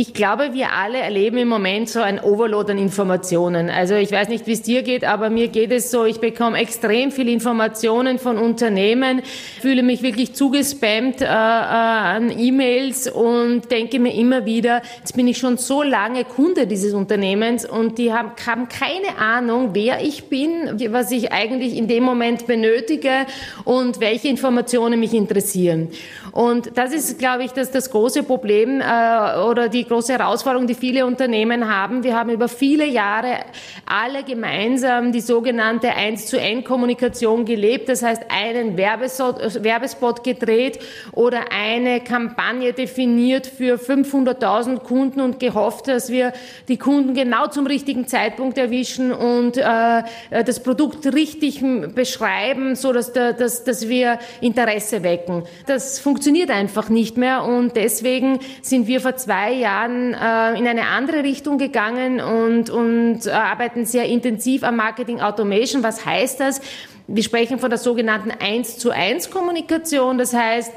Ich 0.00 0.14
glaube, 0.14 0.50
wir 0.52 0.70
alle 0.74 0.98
erleben 0.98 1.38
im 1.38 1.48
Moment 1.48 1.88
so 1.88 1.98
ein 1.98 2.20
Overload 2.20 2.70
an 2.70 2.78
Informationen. 2.78 3.68
Also 3.68 3.96
ich 3.96 4.12
weiß 4.12 4.28
nicht, 4.28 4.46
wie 4.46 4.52
es 4.52 4.62
dir 4.62 4.84
geht, 4.84 5.02
aber 5.02 5.28
mir 5.28 5.48
geht 5.48 5.72
es 5.72 5.90
so, 5.90 6.04
ich 6.04 6.20
bekomme 6.20 6.56
extrem 6.56 7.10
viele 7.10 7.32
Informationen 7.32 8.20
von 8.20 8.38
Unternehmen, 8.38 9.22
fühle 9.60 9.82
mich 9.82 10.04
wirklich 10.04 10.34
zugespammt 10.34 11.20
äh, 11.20 11.24
äh, 11.24 11.26
an 11.26 12.30
E-Mails 12.30 13.10
und 13.10 13.72
denke 13.72 13.98
mir 13.98 14.14
immer 14.14 14.46
wieder, 14.46 14.82
jetzt 15.00 15.16
bin 15.16 15.26
ich 15.26 15.38
schon 15.38 15.56
so 15.56 15.82
lange 15.82 16.22
Kunde 16.24 16.68
dieses 16.68 16.94
Unternehmens 16.94 17.68
und 17.68 17.98
die 17.98 18.12
haben, 18.12 18.30
haben 18.46 18.68
keine 18.68 19.18
Ahnung, 19.18 19.70
wer 19.72 20.00
ich 20.00 20.28
bin, 20.28 20.80
was 20.92 21.10
ich 21.10 21.32
eigentlich 21.32 21.76
in 21.76 21.88
dem 21.88 22.04
Moment 22.04 22.46
benötige 22.46 23.26
und 23.64 23.98
welche 23.98 24.28
Informationen 24.28 25.00
mich 25.00 25.12
interessieren. 25.12 25.88
Und 26.30 26.76
das 26.76 26.92
ist, 26.92 27.18
glaube 27.18 27.42
ich, 27.42 27.50
das, 27.50 27.72
das 27.72 27.90
große 27.90 28.22
Problem 28.22 28.80
äh, 28.80 29.40
oder 29.40 29.68
die 29.68 29.87
große 29.88 30.12
Herausforderung, 30.12 30.66
die 30.66 30.74
viele 30.74 31.06
Unternehmen 31.06 31.68
haben. 31.68 32.04
Wir 32.04 32.16
haben 32.16 32.30
über 32.30 32.48
viele 32.48 32.86
Jahre 32.86 33.40
alle 33.86 34.22
gemeinsam 34.22 35.12
die 35.12 35.20
sogenannte 35.20 35.90
1 35.94 36.26
zu 36.26 36.38
N 36.38 36.62
Kommunikation 36.64 37.44
gelebt. 37.44 37.88
Das 37.88 38.02
heißt, 38.02 38.22
einen 38.28 38.76
Werbespot 38.76 40.22
gedreht 40.22 40.78
oder 41.12 41.46
eine 41.50 42.00
Kampagne 42.00 42.72
definiert 42.72 43.46
für 43.46 43.76
500.000 43.76 44.80
Kunden 44.80 45.20
und 45.20 45.40
gehofft, 45.40 45.88
dass 45.88 46.10
wir 46.10 46.32
die 46.68 46.76
Kunden 46.76 47.14
genau 47.14 47.48
zum 47.48 47.66
richtigen 47.66 48.06
Zeitpunkt 48.06 48.58
erwischen 48.58 49.12
und 49.12 49.56
äh, 49.56 50.02
das 50.30 50.62
Produkt 50.62 51.06
richtig 51.12 51.62
beschreiben, 51.94 52.76
so 52.76 52.92
dass, 52.92 53.12
dass, 53.12 53.64
dass 53.64 53.88
wir 53.88 54.18
Interesse 54.40 55.02
wecken. 55.02 55.44
Das 55.66 55.98
funktioniert 55.98 56.50
einfach 56.50 56.88
nicht 56.88 57.16
mehr 57.16 57.44
und 57.44 57.76
deswegen 57.76 58.40
sind 58.62 58.86
wir 58.86 59.00
vor 59.00 59.16
zwei 59.16 59.52
Jahren 59.52 59.67
Jahren 59.68 60.14
äh, 60.14 60.58
in 60.58 60.66
eine 60.66 60.86
andere 60.86 61.22
Richtung 61.22 61.58
gegangen 61.58 62.20
und, 62.20 62.70
und 62.70 63.26
äh, 63.26 63.30
arbeiten 63.30 63.84
sehr 63.84 64.06
intensiv 64.06 64.64
am 64.64 64.76
Marketing 64.76 65.20
Automation. 65.20 65.82
Was 65.82 66.06
heißt 66.06 66.40
das? 66.40 66.62
Wir 67.06 67.22
sprechen 67.22 67.58
von 67.58 67.68
der 67.68 67.78
sogenannten 67.78 68.30
1 68.30 68.78
zu 68.78 68.90
1 68.90 69.30
Kommunikation. 69.30 70.16
Das 70.16 70.32
heißt, 70.32 70.72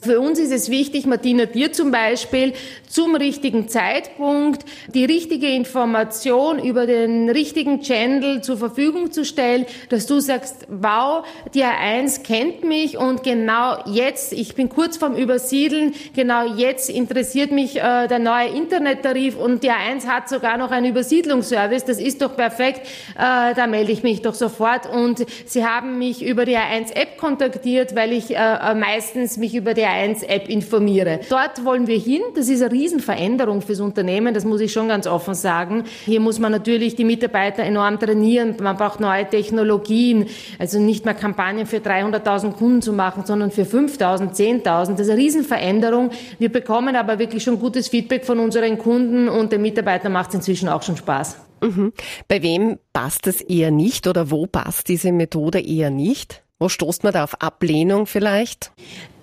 Für 0.00 0.20
uns 0.20 0.38
ist 0.38 0.52
es 0.52 0.70
wichtig, 0.70 1.06
Martina, 1.06 1.46
dir 1.46 1.72
zum 1.72 1.90
Beispiel 1.90 2.52
zum 2.88 3.14
richtigen 3.14 3.68
Zeitpunkt 3.68 4.64
die 4.94 5.04
richtige 5.04 5.48
Information 5.48 6.62
über 6.62 6.86
den 6.86 7.28
richtigen 7.30 7.80
Channel 7.80 8.42
zur 8.42 8.56
Verfügung 8.56 9.10
zu 9.10 9.24
stellen, 9.24 9.66
dass 9.88 10.06
du 10.06 10.20
sagst, 10.20 10.66
wow, 10.68 11.24
die 11.54 11.64
A1 11.64 12.22
kennt 12.22 12.64
mich 12.64 12.96
und 12.96 13.22
genau 13.22 13.78
jetzt, 13.86 14.32
ich 14.32 14.54
bin 14.54 14.68
kurz 14.68 14.96
vorm 14.96 15.16
Übersiedeln, 15.16 15.94
genau 16.14 16.54
jetzt 16.54 16.88
interessiert 16.88 17.50
mich 17.50 17.76
äh, 17.76 18.06
der 18.06 18.18
neue 18.18 18.48
Internettarif 18.48 19.36
und 19.36 19.62
die 19.62 19.70
A1 19.70 20.06
hat 20.06 20.28
sogar 20.28 20.56
noch 20.56 20.70
einen 20.70 20.86
Übersiedlungsservice, 20.86 21.84
das 21.84 21.98
ist 21.98 22.22
doch 22.22 22.36
perfekt, 22.36 22.86
äh, 23.16 23.54
da 23.54 23.66
melde 23.66 23.92
ich 23.92 24.02
mich 24.02 24.22
doch 24.22 24.34
sofort. 24.34 24.86
Und 24.90 25.24
sie 25.46 25.64
haben 25.64 25.98
mich 25.98 26.24
über 26.24 26.44
die 26.44 26.56
A1-App 26.56 27.16
kontaktiert, 27.18 27.96
weil 27.96 28.12
ich 28.12 28.36
äh, 28.36 28.74
meistens 28.74 29.36
mich 29.36 29.54
über 29.54 29.74
die 29.74 29.86
A1-App 29.96 30.48
informiere. 30.48 31.20
Dort 31.28 31.64
wollen 31.64 31.86
wir 31.86 31.98
hin, 31.98 32.22
das 32.34 32.48
ist 32.48 32.62
eine 32.62 32.72
Riesenveränderung 32.72 33.62
fürs 33.62 33.80
Unternehmen, 33.80 34.34
das 34.34 34.44
muss 34.44 34.60
ich 34.60 34.72
schon 34.72 34.88
ganz 34.88 35.06
offen 35.06 35.34
sagen. 35.34 35.84
Hier 36.04 36.20
muss 36.20 36.38
man 36.38 36.52
natürlich 36.52 36.96
die 36.96 37.04
Mitarbeiter 37.04 37.62
enorm 37.62 37.98
trainieren, 37.98 38.56
man 38.60 38.76
braucht 38.76 39.00
neue 39.00 39.28
Technologien, 39.28 40.26
also 40.58 40.78
nicht 40.78 41.04
mehr 41.04 41.14
Kampagnen 41.14 41.66
für 41.66 41.78
300.000 41.78 42.52
Kunden 42.52 42.82
zu 42.82 42.92
machen, 42.92 43.24
sondern 43.26 43.50
für 43.50 43.62
5.000, 43.62 44.34
10.000. 44.34 44.62
Das 44.62 45.00
ist 45.00 45.10
eine 45.10 45.18
Riesenveränderung. 45.20 46.10
Wir 46.38 46.50
bekommen 46.50 46.96
aber 46.96 47.18
wirklich 47.18 47.42
schon 47.42 47.58
gutes 47.58 47.88
Feedback 47.88 48.24
von 48.24 48.38
unseren 48.38 48.78
Kunden 48.78 49.28
und 49.28 49.52
den 49.52 49.62
Mitarbeitern 49.62 50.12
macht 50.12 50.30
es 50.30 50.36
inzwischen 50.36 50.68
auch 50.68 50.82
schon 50.82 50.96
Spaß. 50.96 51.36
Mhm. 51.62 51.92
Bei 52.28 52.42
wem 52.42 52.78
passt 52.92 53.26
es 53.26 53.40
eher 53.40 53.70
nicht 53.70 54.06
oder 54.06 54.30
wo 54.30 54.46
passt 54.46 54.88
diese 54.88 55.12
Methode 55.12 55.60
eher 55.60 55.90
nicht? 55.90 56.42
Wo 56.58 56.68
stoßt 56.68 57.04
man 57.04 57.12
da 57.12 57.24
auf 57.24 57.40
Ablehnung 57.40 58.06
vielleicht? 58.06 58.72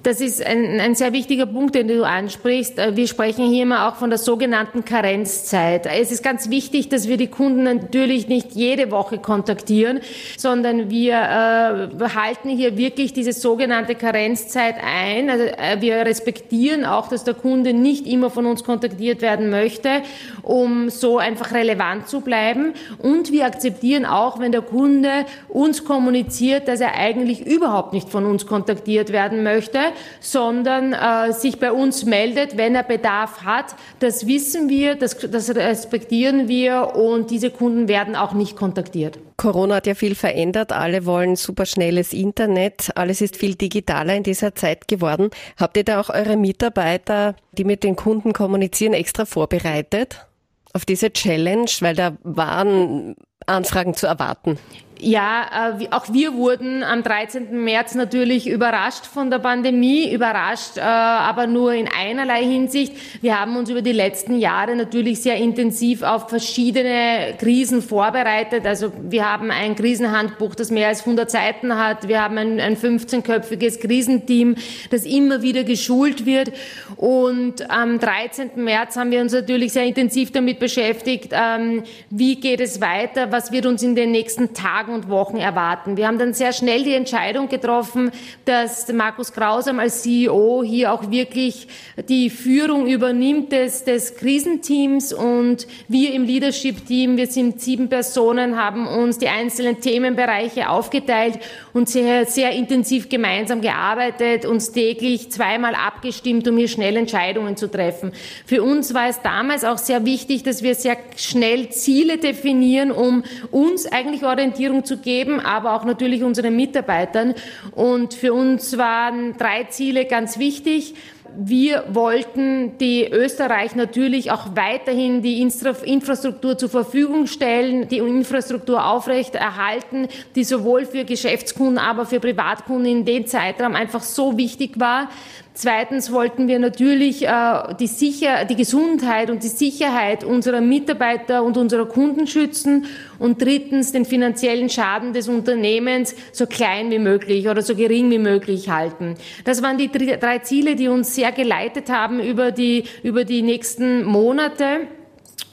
Das 0.04 0.20
ist 0.20 0.46
ein, 0.46 0.82
ein 0.82 0.96
sehr 0.96 1.14
wichtiger 1.14 1.46
Punkt, 1.46 1.76
den 1.76 1.88
du 1.88 2.06
ansprichst. 2.06 2.78
Äh, 2.78 2.98
wir 2.98 3.08
sprechen 3.08 3.48
hier 3.48 3.64
immer 3.64 3.88
auch 3.88 3.96
von 3.96 4.10
der 4.10 4.20
sogenannten 4.20 4.84
Karenzzeit. 4.84 5.86
Es 5.86 6.12
ist 6.12 6.22
ganz 6.22 6.50
wichtig, 6.50 6.90
dass 6.90 7.08
wir 7.08 7.16
die 7.16 7.28
Kunden 7.28 7.64
natürlich 7.64 8.28
nicht 8.28 8.52
jede 8.52 8.92
Woche 8.92 9.18
kontaktieren, 9.18 10.02
sondern 10.38 10.90
wir 10.90 11.14
äh, 11.14 12.10
halten 12.16 12.50
hier 12.50 12.76
wirklich 12.76 13.14
diese 13.14 13.32
sogenannte 13.32 13.96
Karenzzeit 13.96 14.76
ein. 14.86 15.30
Also, 15.30 15.46
äh, 15.46 15.78
wir 15.80 16.06
respektieren 16.06 16.84
auch, 16.84 17.08
dass 17.08 17.24
der 17.24 17.34
Kunde 17.34 17.72
nicht 17.72 18.06
immer 18.06 18.30
von 18.30 18.46
uns 18.46 18.66
kontaktiert 18.66 19.22
werden 19.22 19.50
möchte, 19.50 20.02
um 20.42 20.90
so 20.90 21.18
einfach 21.18 21.54
relevant 21.54 22.10
zu 22.10 22.20
bleiben. 22.20 22.74
Und 23.02 23.32
wir 23.32 23.46
akzeptieren 23.46 24.06
auch, 24.06 24.38
wenn 24.42 24.52
der 24.52 24.64
Kunde 24.64 25.26
uns 25.48 25.86
kommuniziert, 25.86 26.68
dass 26.68 26.82
er 26.82 26.96
eigentlich 26.96 27.48
überhaupt 27.48 27.94
nicht 27.94 28.10
von 28.10 28.26
uns 28.26 28.46
kontaktiert 28.46 29.14
werden 29.14 29.44
möchte 29.44 29.93
sondern 30.20 30.94
äh, 30.94 31.34
sich 31.34 31.60
bei 31.60 31.72
uns 31.72 32.06
meldet, 32.06 32.58
wenn 32.58 32.76
er 32.76 32.84
Bedarf 32.84 33.44
hat. 33.44 33.76
Das 34.00 34.28
wissen 34.28 34.70
wir, 34.70 34.96
das, 34.96 35.18
das 35.18 35.56
respektieren 35.56 36.48
wir 36.48 36.96
und 36.96 37.32
diese 37.32 37.50
Kunden 37.50 37.88
werden 37.88 38.16
auch 38.16 38.34
nicht 38.34 38.56
kontaktiert. 38.56 39.20
Corona 39.38 39.76
hat 39.76 39.88
ja 39.88 39.96
viel 39.96 40.16
verändert. 40.16 40.72
Alle 40.72 41.06
wollen 41.06 41.36
superschnelles 41.36 42.14
Internet. 42.14 42.92
Alles 42.96 43.22
ist 43.22 43.36
viel 43.36 43.56
digitaler 43.56 44.16
in 44.16 44.24
dieser 44.24 44.56
Zeit 44.56 44.88
geworden. 44.88 45.30
Habt 45.58 45.78
ihr 45.78 45.84
da 45.84 46.00
auch 46.00 46.10
eure 46.10 46.38
Mitarbeiter, 46.38 47.36
die 47.52 47.64
mit 47.64 47.84
den 47.84 47.96
Kunden 47.96 48.34
kommunizieren, 48.34 48.94
extra 48.94 49.26
vorbereitet? 49.26 50.26
Auf 50.74 50.86
diese 50.86 51.12
Challenge, 51.12 51.70
weil 51.82 51.96
da 51.96 52.18
waren 52.24 53.16
Anfragen 53.46 53.94
zu 53.94 54.08
erwarten. 54.08 54.58
Ja, 55.06 55.76
äh, 55.82 55.88
auch 55.92 56.06
wir 56.14 56.34
wurden 56.34 56.82
am 56.82 57.04
13. 57.04 57.62
März 57.62 57.94
natürlich 57.94 58.48
überrascht 58.48 59.06
von 59.06 59.30
der 59.30 59.40
Pandemie, 59.40 60.10
überrascht, 60.10 60.78
äh, 60.78 60.82
aber 60.82 61.46
nur 61.46 61.74
in 61.74 61.90
einerlei 61.90 62.42
Hinsicht. 62.46 62.94
Wir 63.22 63.38
haben 63.38 63.58
uns 63.58 63.70
über 63.70 63.82
die 63.82 63.92
letzten 63.92 64.40
Jahre 64.40 64.78
natürlich 64.78 65.22
sehr 65.22 65.36
intensiv 65.36 66.04
auf 66.04 66.30
verschiedene 66.30 67.36
Krisen 67.38 67.82
vorbereitet. 67.82 68.66
Also 68.66 68.94
wir 69.02 69.30
haben 69.30 69.52
ein 69.52 69.76
Krisenhandbuch, 69.76 70.56
das 70.56 70.72
mehr 70.72 70.88
als 70.88 71.02
100 71.02 71.30
Seiten 71.30 71.78
hat. 71.78 72.08
Wir 72.08 72.22
haben 72.22 72.38
ein, 72.38 72.62
ein 72.62 72.78
15-köpfiges 72.78 73.82
Krisenteam, 73.82 74.56
das 74.90 75.04
immer 75.06 75.42
wieder 75.42 75.66
geschult 75.66 76.26
wird. 76.26 76.54
Und 76.96 77.70
am 77.70 78.00
13. 78.00 78.52
März 78.56 78.96
haben 78.96 79.12
wir 79.12 79.20
uns 79.20 79.34
natürlich 79.34 79.74
sehr 79.74 79.84
intensiv 79.84 80.32
damit 80.32 80.60
beschäftigt, 80.60 81.34
ähm, 81.34 81.84
wie 82.10 82.38
geht 82.38 82.62
es 82.62 82.80
weiter, 82.80 83.34
was 83.34 83.52
wird 83.52 83.66
uns 83.66 83.84
in 83.84 83.96
den 83.96 84.12
nächsten 84.12 84.54
Tagen 84.54 84.93
und 84.94 85.10
Wochen 85.10 85.38
erwarten. 85.38 85.98
Wir 85.98 86.08
haben 86.08 86.18
dann 86.18 86.34
sehr 86.34 86.54
schnell 86.54 86.84
die 86.84 86.94
Entscheidung 86.94 87.50
getroffen, 87.50 88.12
dass 88.46 88.92
Markus 88.92 89.34
Grausam 89.34 89.80
als 89.80 90.04
CEO 90.04 90.64
hier 90.64 90.94
auch 90.94 91.12
wirklich 91.12 91.68
die 92.10 92.30
Führung 92.30 92.88
übernimmt 92.88 93.52
des, 93.52 93.84
des 93.84 94.16
Krisenteams 94.16 95.14
und 95.14 95.68
wir 95.88 96.14
im 96.14 96.24
Leadership-Team, 96.24 97.18
wir 97.18 97.28
sind 97.28 97.62
sieben 97.62 97.90
Personen, 97.90 98.58
haben 98.58 98.88
uns 98.88 99.18
die 99.18 99.30
einzelnen 99.30 99.82
Themenbereiche 99.82 100.70
aufgeteilt 100.70 101.40
und 101.74 101.90
sehr, 101.90 102.26
sehr 102.26 102.52
intensiv 102.52 103.10
gemeinsam 103.10 103.62
gearbeitet, 103.62 104.46
uns 104.46 104.72
täglich 104.72 105.32
zweimal 105.32 105.76
abgestimmt, 105.76 106.48
um 106.48 106.58
hier 106.58 106.68
schnell 106.68 106.96
Entscheidungen 106.98 107.58
zu 107.58 107.70
treffen. 107.70 108.12
Für 108.46 108.64
uns 108.64 108.94
war 108.94 109.10
es 109.10 109.22
damals 109.22 109.64
auch 109.64 109.78
sehr 109.78 110.06
wichtig, 110.06 110.44
dass 110.44 110.62
wir 110.62 110.76
sehr 110.76 110.98
schnell 111.16 111.70
Ziele 111.70 112.18
definieren, 112.18 112.92
um 112.92 113.24
uns 113.52 113.86
eigentlich 113.92 114.24
Orientierung 114.24 114.86
zu 114.86 114.98
geben, 114.98 115.40
aber 115.40 115.76
auch 115.76 115.86
natürlich 115.86 116.24
unseren 116.24 116.56
Mitarbeitern. 116.56 117.34
Und 117.72 118.14
für 118.14 118.34
uns 118.34 118.78
waren 118.78 119.36
drei 119.38 119.64
Ziele 119.66 120.06
ganz 120.06 120.38
wichtig. 120.38 120.94
Wir 121.36 121.86
wollten 121.90 122.78
die 122.78 123.08
Österreich 123.08 123.76
natürlich 123.76 124.32
auch 124.32 124.56
weiterhin 124.56 125.22
die 125.22 125.42
Infrastruktur 125.42 126.58
zur 126.58 126.70
Verfügung 126.70 127.28
stellen, 127.28 127.88
die 127.88 127.98
Infrastruktur 127.98 128.86
aufrecht 128.86 129.36
erhalten, 129.36 130.08
die 130.36 130.44
sowohl 130.44 130.86
für 130.86 131.06
Geschäftskunden, 131.06 131.80
aber 131.80 132.06
für 132.06 132.20
Privatkunden 132.20 132.86
in 132.86 133.06
dem 133.06 133.26
Zeitraum 133.26 133.76
einfach 133.76 134.04
so 134.04 134.38
wichtig 134.38 134.80
war. 134.80 135.10
Zweitens 135.56 136.12
wollten 136.12 136.48
wir 136.48 136.58
natürlich 136.58 137.28
äh, 137.28 137.76
die, 137.80 137.86
Sicher 137.86 138.46
die 138.46 138.56
Gesundheit 138.56 139.30
und 139.30 139.44
die 139.44 139.50
Sicherheit 139.50 140.24
unserer 140.24 140.62
Mitarbeiter 140.62 141.44
und 141.44 141.58
unserer 141.58 141.86
Kunden 141.86 142.26
schützen 142.26 142.86
und 143.20 143.40
drittens 143.40 143.92
den 143.92 144.06
finanziellen 144.06 144.70
Schaden 144.70 145.14
des 145.14 145.30
Unternehmens 145.30 146.16
so 146.32 146.48
klein 146.48 146.90
wie 146.90 146.98
möglich 146.98 147.48
oder 147.48 147.62
so 147.62 147.76
gering 147.76 148.10
wie 148.10 148.18
möglich 148.18 148.70
halten. 148.70 149.16
Das 149.46 149.62
waren 149.62 149.78
die 149.78 149.92
drei 149.92 150.40
Ziele, 150.40 150.76
die 150.76 150.88
uns 150.88 151.14
sehr 151.14 151.32
geleitet 151.32 151.92
haben 151.92 152.20
über 152.20 152.52
die, 152.52 152.86
über 153.04 153.24
die 153.24 153.44
nächsten 153.44 154.04
Monate. 154.06 154.88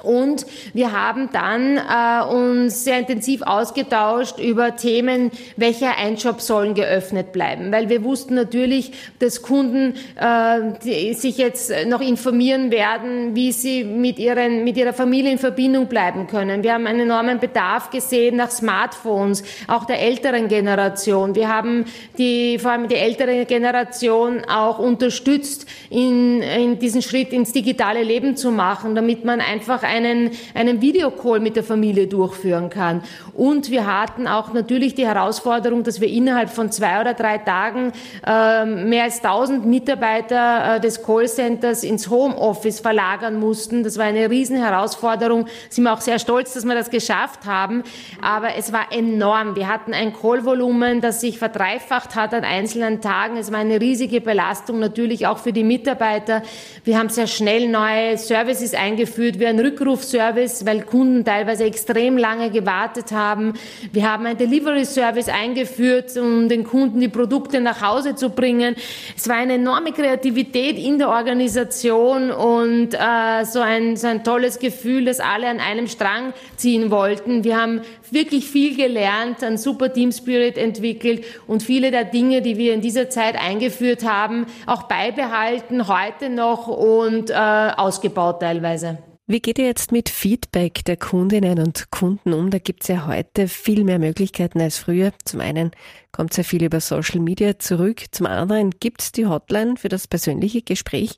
Und 0.02 0.47
wir 0.73 0.92
haben 0.92 1.30
dann 1.33 1.76
äh, 1.76 2.25
uns 2.33 2.85
sehr 2.85 2.99
intensiv 2.99 3.42
ausgetauscht 3.42 4.38
über 4.38 4.76
Themen, 4.76 5.30
welche 5.57 5.88
Einshop 5.97 6.40
sollen 6.40 6.75
geöffnet 6.75 7.33
bleiben. 7.33 7.73
Weil 7.73 7.88
wir 7.88 8.04
wussten 8.04 8.35
natürlich, 8.35 8.92
dass 9.19 9.42
Kunden 9.42 9.95
äh, 10.16 11.14
sich 11.14 11.38
jetzt 11.38 11.73
noch 11.87 12.00
informieren 12.00 12.71
werden, 12.71 13.35
wie 13.35 13.52
sie 13.52 13.85
mit, 13.85 14.19
ihren, 14.19 14.64
mit 14.64 14.76
ihrer 14.76 14.92
Familie 14.92 15.33
in 15.33 15.38
Verbindung 15.38 15.87
bleiben 15.87 16.26
können. 16.26 16.62
Wir 16.62 16.75
haben 16.75 16.87
einen 16.87 17.00
enormen 17.00 17.38
Bedarf 17.38 17.90
gesehen 17.90 18.37
nach 18.37 18.50
Smartphones, 18.50 19.42
auch 19.66 19.85
der 19.85 20.00
älteren 20.00 20.49
Generation. 20.49 21.35
Wir 21.35 21.49
haben 21.49 21.85
die, 22.19 22.59
vor 22.59 22.73
allem 22.73 22.88
die 22.88 22.97
ältere 22.97 23.45
Generation 23.47 24.42
auch 24.45 24.78
unterstützt, 24.78 25.66
in, 25.90 26.42
in 26.42 26.78
diesen 26.78 27.02
Schritt 27.02 27.33
ins 27.33 27.52
digitale 27.52 28.02
Leben 28.02 28.37
zu 28.37 28.50
machen, 28.50 28.95
damit 28.95 29.25
man 29.25 29.40
einfach 29.40 29.83
einen, 29.91 30.31
einen 30.55 30.81
Videocall 30.81 31.41
mit 31.41 31.57
der 31.57 31.65
Familie 31.65 32.07
durchführen 32.07 32.71
kann. 32.71 33.03
Und 33.35 33.71
wir 33.71 33.87
hatten 33.87 34.27
auch 34.27 34.53
natürlich 34.53 34.95
die 34.95 35.07
Herausforderung, 35.07 35.83
dass 35.83 36.01
wir 36.01 36.09
innerhalb 36.09 36.51
von 36.51 36.71
zwei 36.71 37.01
oder 37.01 37.15
drei 37.15 37.39
Tagen 37.39 37.93
äh, 38.27 38.65
mehr 38.65 39.05
als 39.05 39.23
1000 39.23 39.67
Mitarbeiter 39.67 40.77
äh, 40.77 40.81
des 40.81 41.03
Callcenters 41.03 41.85
ins 41.85 42.09
Homeoffice 42.09 42.81
verlagern 42.81 43.39
mussten. 43.39 43.83
Das 43.83 43.99
war 43.99 44.07
eine 44.07 44.31
riesen 44.31 44.57
Herausforderung. 44.57 45.47
Sind 45.69 45.85
wir 45.85 45.93
auch 45.93 46.01
sehr 46.01 46.19
stolz, 46.19 46.55
dass 46.55 46.65
wir 46.65 46.75
das 46.75 46.91
geschafft 46.91 47.47
haben. 47.47 47.83
Aber 48.21 48.55
es 48.57 48.73
war 48.73 48.93
enorm. 48.93 49.57
Wir 49.57 49.69
hatten 49.69 49.93
ein 49.95 50.13
Callvolumen, 50.13 51.01
das 51.01 51.21
sich 51.21 51.39
verdreifacht 51.39 52.15
hat 52.15 52.35
an 52.35 52.45
einzelnen 52.45 53.01
Tagen. 53.01 53.37
Es 53.37 53.51
war 53.53 53.59
eine 53.59 53.81
riesige 53.81 54.21
Belastung 54.21 54.79
natürlich 54.79 55.27
auch 55.27 55.39
für 55.39 55.53
die 55.53 55.65
Mitarbeiter. 55.65 56.43
Wir 56.85 56.99
haben 56.99 57.09
sehr 57.09 57.27
schnell 57.27 57.69
neue 57.69 58.17
Services 58.19 58.75
eingeführt, 58.75 59.39
wie 59.39 59.47
ein 59.47 59.59
Rück 59.59 59.80
Rückrufservice, 59.81 60.67
weil 60.67 60.83
Kunden 60.83 61.25
teilweise 61.25 61.65
extrem 61.65 62.19
lange 62.19 62.51
gewartet 62.51 63.13
haben. 63.13 63.55
Wir 63.93 64.11
haben 64.11 64.27
ein 64.27 64.37
Delivery 64.37 64.85
Service 64.85 65.29
eingeführt, 65.29 66.17
um 66.17 66.49
den 66.49 66.65
Kunden 66.65 67.01
die 67.01 67.09
Produkte 67.09 67.61
nach 67.61 67.81
Hause 67.81 68.15
zu 68.15 68.31
bringen. 68.31 68.77
Es 69.17 69.29
war 69.29 69.37
eine 69.37 69.55
enorme 69.55 69.93
Kreativität 69.93 70.79
in 70.79 70.99
der 70.99 71.09
Organisation 71.09 72.31
und 72.31 72.95
äh, 72.95 73.45
so, 73.45 73.61
ein, 73.61 73.97
so 73.97 74.07
ein 74.07 74.23
tolles 74.23 74.59
Gefühl, 74.59 75.07
dass 75.07 75.21
alle 75.21 75.49
an 75.49 75.61
einem 75.61 75.89
Strang 75.89 76.33
ziehen 76.57 76.91
wollten. 76.91 77.45
Wir 77.45 77.61
haben 77.61 77.81
wirklich 78.11 78.47
viel 78.47 78.77
gelernt, 78.77 79.43
einen 79.43 79.59
super 79.59 79.93
Team 79.93 80.13
Spirit 80.13 80.59
entwickelt 80.59 81.25
und 81.47 81.63
viele 81.63 81.91
der 81.91 82.05
Dinge, 82.05 82.43
die 82.43 82.59
wir 82.59 82.75
in 82.75 82.81
dieser 82.81 83.09
Zeit 83.09 83.37
eingeführt 83.41 84.05
haben, 84.05 84.47
auch 84.67 84.85
beibehalten, 84.85 85.89
heute 85.89 86.29
noch 86.29 86.67
und 86.67 87.31
äh, 87.31 87.35
ausgebaut 87.35 88.41
teilweise. 88.41 88.99
Wie 89.31 89.39
geht 89.39 89.61
ihr 89.61 89.67
jetzt 89.67 89.93
mit 89.93 90.09
Feedback 90.09 90.85
der 90.87 90.97
Kundinnen 90.97 91.61
und 91.61 91.93
Kunden 91.93 92.33
um? 92.33 92.51
Da 92.51 92.59
gibt 92.59 92.83
es 92.83 92.89
ja 92.89 93.07
heute 93.07 93.47
viel 93.47 93.85
mehr 93.85 94.01
Möglichkeiten 94.01 94.61
als 94.61 94.79
früher. 94.79 95.13
Zum 95.25 95.39
einen 95.39 95.71
kommt 96.11 96.33
sehr 96.33 96.43
viel 96.43 96.65
über 96.65 96.81
Social 96.81 97.21
Media 97.21 97.57
zurück, 97.57 98.07
zum 98.11 98.27
anderen 98.27 98.73
gibt 98.81 99.03
es 99.03 99.13
die 99.13 99.27
Hotline 99.27 99.77
für 99.77 99.89
das 99.89 100.09
persönliche 100.09 100.63
Gespräch. 100.63 101.17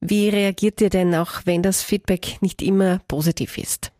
Wie 0.00 0.28
reagiert 0.28 0.80
ihr 0.80 0.88
denn 0.88 1.12
auch, 1.16 1.46
wenn 1.46 1.64
das 1.64 1.82
Feedback 1.82 2.40
nicht 2.42 2.62
immer 2.62 3.00
positiv 3.08 3.58
ist? 3.58 3.90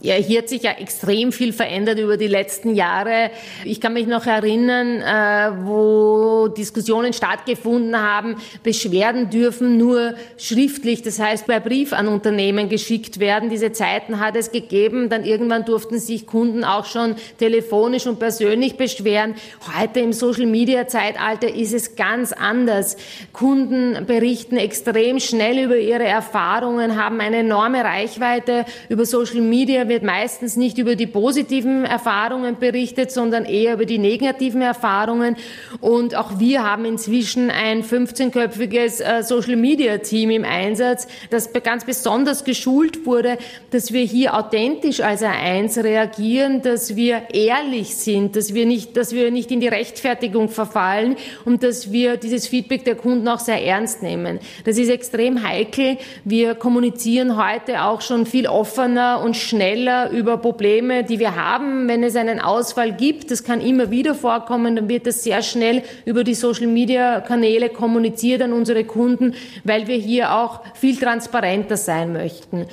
Ja, 0.00 0.14
hier 0.14 0.38
hat 0.38 0.48
sich 0.48 0.62
ja 0.62 0.72
extrem 0.72 1.30
viel 1.30 1.52
verändert 1.52 1.98
über 1.98 2.16
die 2.16 2.26
letzten 2.26 2.74
Jahre. 2.74 3.30
Ich 3.64 3.80
kann 3.80 3.92
mich 3.92 4.06
noch 4.06 4.26
erinnern, 4.26 5.00
äh, 5.00 5.64
wo 5.64 6.48
Diskussionen 6.48 7.12
stattgefunden 7.12 7.96
haben, 7.96 8.36
Beschwerden 8.64 9.30
dürfen 9.30 9.76
nur 9.76 10.14
schriftlich, 10.38 11.02
das 11.02 11.20
heißt 11.20 11.46
per 11.46 11.60
Brief 11.60 11.92
an 11.92 12.08
Unternehmen 12.08 12.68
geschickt 12.68 13.20
werden. 13.20 13.48
Diese 13.48 13.70
Zeiten 13.70 14.18
hat 14.18 14.34
es 14.34 14.50
gegeben. 14.50 15.08
Dann 15.08 15.24
irgendwann 15.24 15.64
durften 15.64 16.00
sich 16.00 16.26
Kunden 16.26 16.64
auch 16.64 16.86
schon 16.86 17.14
telefonisch 17.38 18.06
und 18.06 18.18
persönlich 18.18 18.76
beschweren. 18.76 19.34
Heute 19.78 20.00
im 20.00 20.12
Social-Media-Zeitalter 20.12 21.54
ist 21.54 21.74
es 21.74 21.94
ganz 21.94 22.32
anders. 22.32 22.96
Kunden 23.32 24.04
berichten 24.06 24.56
extrem 24.56 25.20
schnell 25.20 25.58
über 25.58 25.76
ihre 25.76 26.04
Erfahrungen, 26.04 27.00
haben 27.00 27.20
eine 27.20 27.38
enorme 27.38 27.84
Reichweite 27.84 28.64
über 28.88 29.04
Social 29.04 29.42
Media 29.42 29.81
wird 29.88 30.02
meistens 30.02 30.56
nicht 30.56 30.78
über 30.78 30.96
die 30.96 31.06
positiven 31.06 31.84
Erfahrungen 31.84 32.58
berichtet, 32.58 33.10
sondern 33.10 33.44
eher 33.44 33.74
über 33.74 33.84
die 33.84 33.98
negativen 33.98 34.62
Erfahrungen. 34.62 35.36
Und 35.80 36.14
auch 36.14 36.38
wir 36.38 36.64
haben 36.64 36.84
inzwischen 36.84 37.50
ein 37.50 37.82
15-köpfiges 37.82 39.02
äh, 39.02 39.22
Social-Media-Team 39.22 40.30
im 40.30 40.44
Einsatz, 40.44 41.06
das 41.30 41.52
ganz 41.52 41.84
besonders 41.84 42.44
geschult 42.44 43.06
wurde, 43.06 43.38
dass 43.70 43.92
wir 43.92 44.04
hier 44.04 44.36
authentisch 44.36 45.00
als 45.00 45.22
A1 45.22 45.82
reagieren, 45.82 46.62
dass 46.62 46.96
wir 46.96 47.22
ehrlich 47.32 47.96
sind, 47.96 48.36
dass 48.36 48.54
wir 48.54 48.66
nicht, 48.66 48.96
dass 48.96 49.12
wir 49.12 49.30
nicht 49.30 49.50
in 49.50 49.60
die 49.60 49.68
Rechtfertigung 49.68 50.48
verfallen 50.48 51.16
und 51.44 51.62
dass 51.62 51.92
wir 51.92 52.16
dieses 52.16 52.46
Feedback 52.46 52.84
der 52.84 52.94
Kunden 52.94 53.28
auch 53.28 53.40
sehr 53.40 53.64
ernst 53.64 54.02
nehmen. 54.02 54.38
Das 54.64 54.78
ist 54.78 54.88
extrem 54.88 55.42
heikel. 55.42 55.98
Wir 56.24 56.54
kommunizieren 56.54 57.36
heute 57.36 57.82
auch 57.82 58.00
schon 58.00 58.26
viel 58.26 58.46
offener 58.46 59.20
und 59.24 59.36
schneller 59.36 59.71
schneller 59.72 60.10
über 60.10 60.36
Probleme, 60.36 61.04
die 61.04 61.18
wir 61.18 61.36
haben. 61.36 61.88
Wenn 61.88 62.02
es 62.02 62.16
einen 62.16 62.40
Ausfall 62.40 62.92
gibt, 62.92 63.30
das 63.30 63.42
kann 63.42 63.60
immer 63.60 63.90
wieder 63.90 64.14
vorkommen, 64.14 64.76
dann 64.76 64.88
wird 64.88 65.06
das 65.06 65.24
sehr 65.24 65.42
schnell 65.42 65.82
über 66.04 66.24
die 66.24 66.34
Social-Media-Kanäle 66.34 67.70
kommuniziert 67.70 68.42
an 68.42 68.52
unsere 68.52 68.84
Kunden, 68.84 69.34
weil 69.64 69.86
wir 69.86 69.96
hier 69.96 70.34
auch 70.34 70.60
viel 70.74 70.96
transparenter 70.96 71.76
sein 71.76 72.12
möchten. 72.12 72.66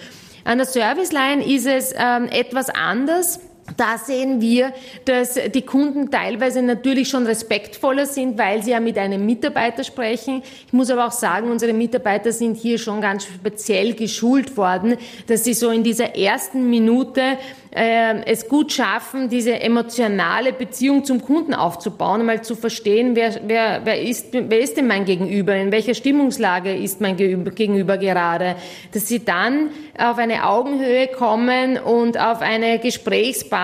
An 0.44 0.58
der 0.58 0.68
Serviceline 0.68 1.46
ist 1.46 1.68
es 1.68 1.94
ähm, 1.98 2.28
etwas 2.32 2.70
anders. 2.70 3.40
Da 3.78 3.98
sehen 3.98 4.42
wir, 4.42 4.74
dass 5.06 5.40
die 5.54 5.62
Kunden 5.62 6.12
teilweise 6.12 6.62
natürlich 6.62 7.10
schon 7.10 7.26
respektvoller 7.26 8.06
sind, 8.06 8.38
weil 8.38 8.64
sie 8.64 8.72
ja 8.72 8.80
mit 8.80 8.98
einem 8.98 9.26
Mitarbeiter 9.26 9.84
sprechen. 9.84 10.42
Ich 10.68 10.74
muss 10.74 10.90
aber 10.90 11.08
auch 11.08 11.12
sagen, 11.12 11.52
unsere 11.52 11.74
Mitarbeiter 11.74 12.32
sind 12.32 12.58
hier 12.58 12.78
schon 12.78 13.02
ganz 13.02 13.26
speziell 13.26 13.94
geschult 13.94 14.58
worden, 14.58 14.98
dass 15.28 15.44
sie 15.44 15.54
so 15.54 15.70
in 15.70 15.84
dieser 15.84 16.16
ersten 16.16 16.70
Minute 16.70 17.38
äh, 17.72 18.24
es 18.26 18.48
gut 18.48 18.72
schaffen, 18.72 19.30
diese 19.30 19.60
emotionale 19.60 20.54
Beziehung 20.54 21.04
zum 21.04 21.22
Kunden 21.22 21.54
aufzubauen, 21.54 22.26
mal 22.26 22.42
zu 22.42 22.56
verstehen, 22.56 23.16
wer, 23.16 23.40
wer, 23.46 23.82
wer, 23.84 24.02
ist, 24.02 24.28
wer 24.32 24.60
ist 24.60 24.78
denn 24.78 24.88
mein 24.88 25.06
Gegenüber, 25.06 25.56
in 25.56 25.72
welcher 25.72 25.94
Stimmungslage 25.94 26.76
ist 26.76 27.00
mein 27.00 27.16
Gegenüber 27.16 27.98
gerade, 27.98 28.56
dass 28.92 29.08
sie 29.08 29.24
dann 29.24 29.70
auf 29.98 30.18
eine 30.18 30.48
Augenhöhe 30.48 31.08
kommen 31.08 31.78
und 31.78 32.20
auf 32.20 32.42
eine 32.42 32.80
Gesprächsbasis, 32.80 33.59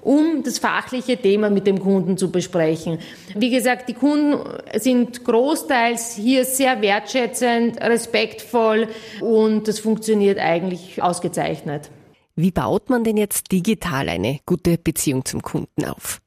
um 0.00 0.42
das 0.42 0.58
fachliche 0.58 1.16
Thema 1.16 1.50
mit 1.50 1.66
dem 1.66 1.80
Kunden 1.80 2.16
zu 2.16 2.30
besprechen. 2.30 2.98
Wie 3.34 3.50
gesagt, 3.50 3.88
die 3.88 3.94
Kunden 3.94 4.38
sind 4.74 5.24
großteils 5.24 6.16
hier 6.16 6.44
sehr 6.44 6.82
wertschätzend, 6.82 7.80
respektvoll 7.80 8.88
und 9.20 9.68
das 9.68 9.78
funktioniert 9.78 10.38
eigentlich 10.38 11.02
ausgezeichnet. 11.02 11.90
Wie 12.34 12.50
baut 12.50 12.88
man 12.88 13.04
denn 13.04 13.16
jetzt 13.16 13.52
digital 13.52 14.08
eine 14.08 14.38
gute 14.46 14.78
Beziehung 14.78 15.24
zum 15.24 15.42
Kunden 15.42 15.84
auf? 15.84 16.20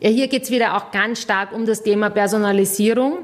Ja, 0.00 0.10
hier 0.10 0.28
geht 0.28 0.42
es 0.42 0.50
wieder 0.50 0.76
auch 0.76 0.90
ganz 0.90 1.22
stark 1.22 1.52
um 1.52 1.66
das 1.66 1.82
Thema 1.82 2.10
Personalisierung. 2.10 3.18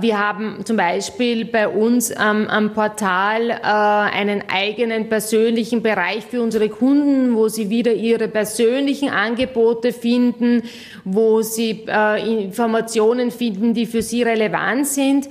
Wir 0.00 0.16
haben 0.16 0.64
zum 0.64 0.76
Beispiel 0.76 1.44
bei 1.44 1.66
uns 1.66 2.10
ähm, 2.10 2.46
am 2.48 2.72
Portal 2.72 3.50
äh, 3.50 3.56
einen 3.64 4.44
eigenen 4.48 5.08
persönlichen 5.08 5.82
Bereich 5.82 6.24
für 6.24 6.40
unsere 6.40 6.68
Kunden, 6.68 7.34
wo 7.34 7.48
sie 7.48 7.68
wieder 7.68 7.92
ihre 7.92 8.28
persönlichen 8.28 9.08
Angebote 9.08 9.92
finden, 9.92 10.62
wo 11.04 11.42
sie 11.42 11.84
äh, 11.88 12.44
Informationen 12.44 13.32
finden, 13.32 13.74
die 13.74 13.86
für 13.86 14.02
sie 14.02 14.22
relevant 14.22 14.86
sind. 14.86 15.28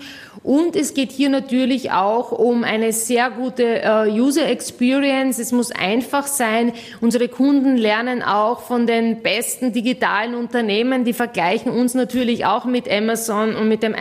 Und 0.47 0.77
es 0.77 0.93
geht 0.93 1.11
hier 1.11 1.29
natürlich 1.29 1.91
auch 1.91 2.31
um 2.31 2.63
eine 2.63 2.93
sehr 2.93 3.29
gute 3.31 3.81
äh, 3.81 4.09
User 4.09 4.47
Experience. 4.47 5.39
Es 5.39 5.51
muss 5.51 5.71
einfach 5.71 6.25
sein. 6.25 6.71
Unsere 7.01 7.27
Kunden 7.27 7.75
lernen 7.75 8.23
auch 8.23 8.61
von 8.61 8.87
den 8.87 9.21
besten 9.21 9.73
digitalen 9.73 10.35
Unternehmen. 10.35 11.03
Die 11.03 11.11
vergleichen 11.11 11.69
uns 11.69 11.95
natürlich 11.95 12.45
auch 12.45 12.63
mit 12.63 12.89
Amazon 12.89 13.57
und 13.57 13.67
mit 13.67 13.83
dem 13.83 13.93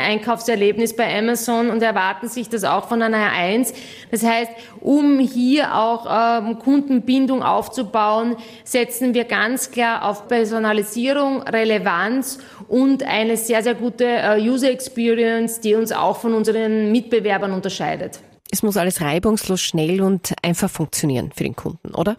Einkaufserlebnis 0.57 0.97
bei 0.97 1.19
Amazon 1.19 1.71
und 1.71 1.83
erwarten 1.83 2.29
sich 2.29 2.49
das 2.49 2.65
auch 2.65 2.89
von 2.89 3.03
einer 3.03 3.31
1. 3.33 3.73
Das 4.11 4.25
heißt, 4.25 4.51
um 4.81 5.19
hier 5.19 5.75
auch 5.75 6.07
ähm, 6.09 6.59
Kundenbindung 6.59 7.43
aufzubauen, 7.43 8.37
setzen 8.65 9.15
wir 9.15 9.25
ganz 9.25 9.71
klar 9.71 10.05
auf 10.05 10.29
Personalisierung, 10.29 11.43
Relevanz 11.43 12.39
und 12.69 13.03
eine 13.03 13.37
sehr, 13.37 13.63
sehr 13.63 13.75
gute 13.75 14.05
äh, 14.05 14.41
User 14.41 14.71
Experience, 14.71 15.61
die 15.61 15.75
uns 15.75 15.93
auch 15.93 16.17
von 16.19 16.35
unseren 16.35 16.91
Mitbewerbern 16.91 17.53
unterscheidet. 17.53 18.21
Es 18.51 18.63
muss 18.63 18.77
alles 18.77 19.01
reibungslos, 19.01 19.61
schnell 19.61 20.01
und 20.01 20.33
einfach 20.43 20.71
funktionieren 20.71 21.33
für 21.35 21.45
den 21.45 21.57
Kunden, 21.57 21.95
oder? 21.95 22.17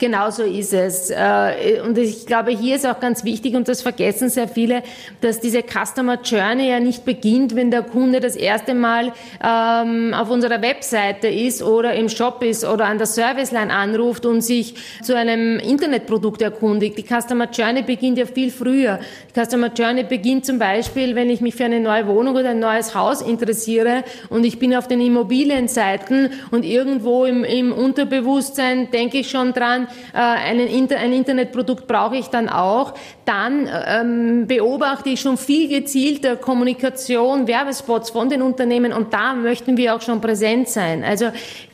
Genau 0.00 0.30
so 0.30 0.44
ist 0.44 0.72
es. 0.72 1.10
Äh, 1.10 1.82
und 1.84 1.98
ich 1.98 2.24
glaube, 2.24 2.52
hier 2.52 2.76
ist 2.76 2.86
auch 2.86 3.00
ganz 3.00 3.22
wichtig, 3.22 3.54
und 3.54 3.68
das 3.68 3.82
vergessen 3.82 4.30
sehr 4.30 4.48
viele, 4.48 4.82
dass 5.20 5.40
diese 5.40 5.62
Customer 5.62 6.18
Journey 6.22 6.70
ja 6.70 6.80
nicht 6.80 7.04
beginnt, 7.04 7.54
wenn 7.54 7.70
der 7.70 7.82
Kunde 7.82 8.20
das 8.20 8.34
erste 8.34 8.72
Mal 8.72 9.12
ähm, 9.44 10.14
auf 10.14 10.30
unserer 10.30 10.62
Webseite 10.62 11.28
ist 11.28 11.62
oder 11.62 11.92
im 11.92 12.08
Shop 12.08 12.42
ist 12.42 12.64
oder 12.64 12.86
an 12.86 12.96
der 12.96 13.06
Serviceline 13.06 13.70
anruft 13.70 14.24
und 14.24 14.40
sich 14.40 14.74
zu 15.02 15.14
einem 15.14 15.58
Internetprodukt 15.58 16.40
erkundigt. 16.40 16.96
Die 16.96 17.04
Customer 17.04 17.50
Journey 17.50 17.82
beginnt 17.82 18.16
ja 18.16 18.24
viel 18.24 18.50
früher. 18.50 19.00
Die 19.28 19.38
Customer 19.38 19.70
Journey 19.70 20.04
beginnt 20.04 20.46
zum 20.46 20.58
Beispiel, 20.58 21.14
wenn 21.14 21.28
ich 21.28 21.42
mich 21.42 21.54
für 21.54 21.66
eine 21.66 21.78
neue 21.78 22.06
Wohnung 22.06 22.36
oder 22.36 22.50
ein 22.50 22.58
neues 22.58 22.94
Haus 22.94 23.20
interessiere 23.20 24.02
und 24.30 24.44
ich 24.44 24.58
bin 24.58 24.74
auf 24.74 24.88
den 24.88 25.02
Immobilienseiten 25.02 26.30
und 26.50 26.64
irgendwo 26.64 27.26
im, 27.26 27.44
im 27.44 27.70
Unterbewusstsein 27.70 28.90
denke 28.90 29.18
ich 29.18 29.28
schon 29.28 29.52
dran, 29.52 29.88
äh, 30.12 30.18
einen 30.18 30.68
Inter 30.68 30.98
ein 30.98 31.12
Internetprodukt 31.12 31.86
brauche 31.86 32.16
ich 32.16 32.28
dann 32.28 32.48
auch, 32.48 32.94
dann 33.24 33.68
ähm, 33.86 34.46
beobachte 34.46 35.10
ich 35.10 35.20
schon 35.20 35.36
viel 35.36 35.68
gezielter 35.68 36.36
Kommunikation, 36.36 37.46
Werbespots 37.46 38.10
von 38.10 38.28
den 38.28 38.42
Unternehmen 38.42 38.92
und 38.92 39.12
da 39.12 39.34
möchten 39.34 39.76
wir 39.76 39.94
auch 39.94 40.00
schon 40.00 40.20
präsent 40.20 40.68
sein. 40.68 41.04
Also 41.04 41.26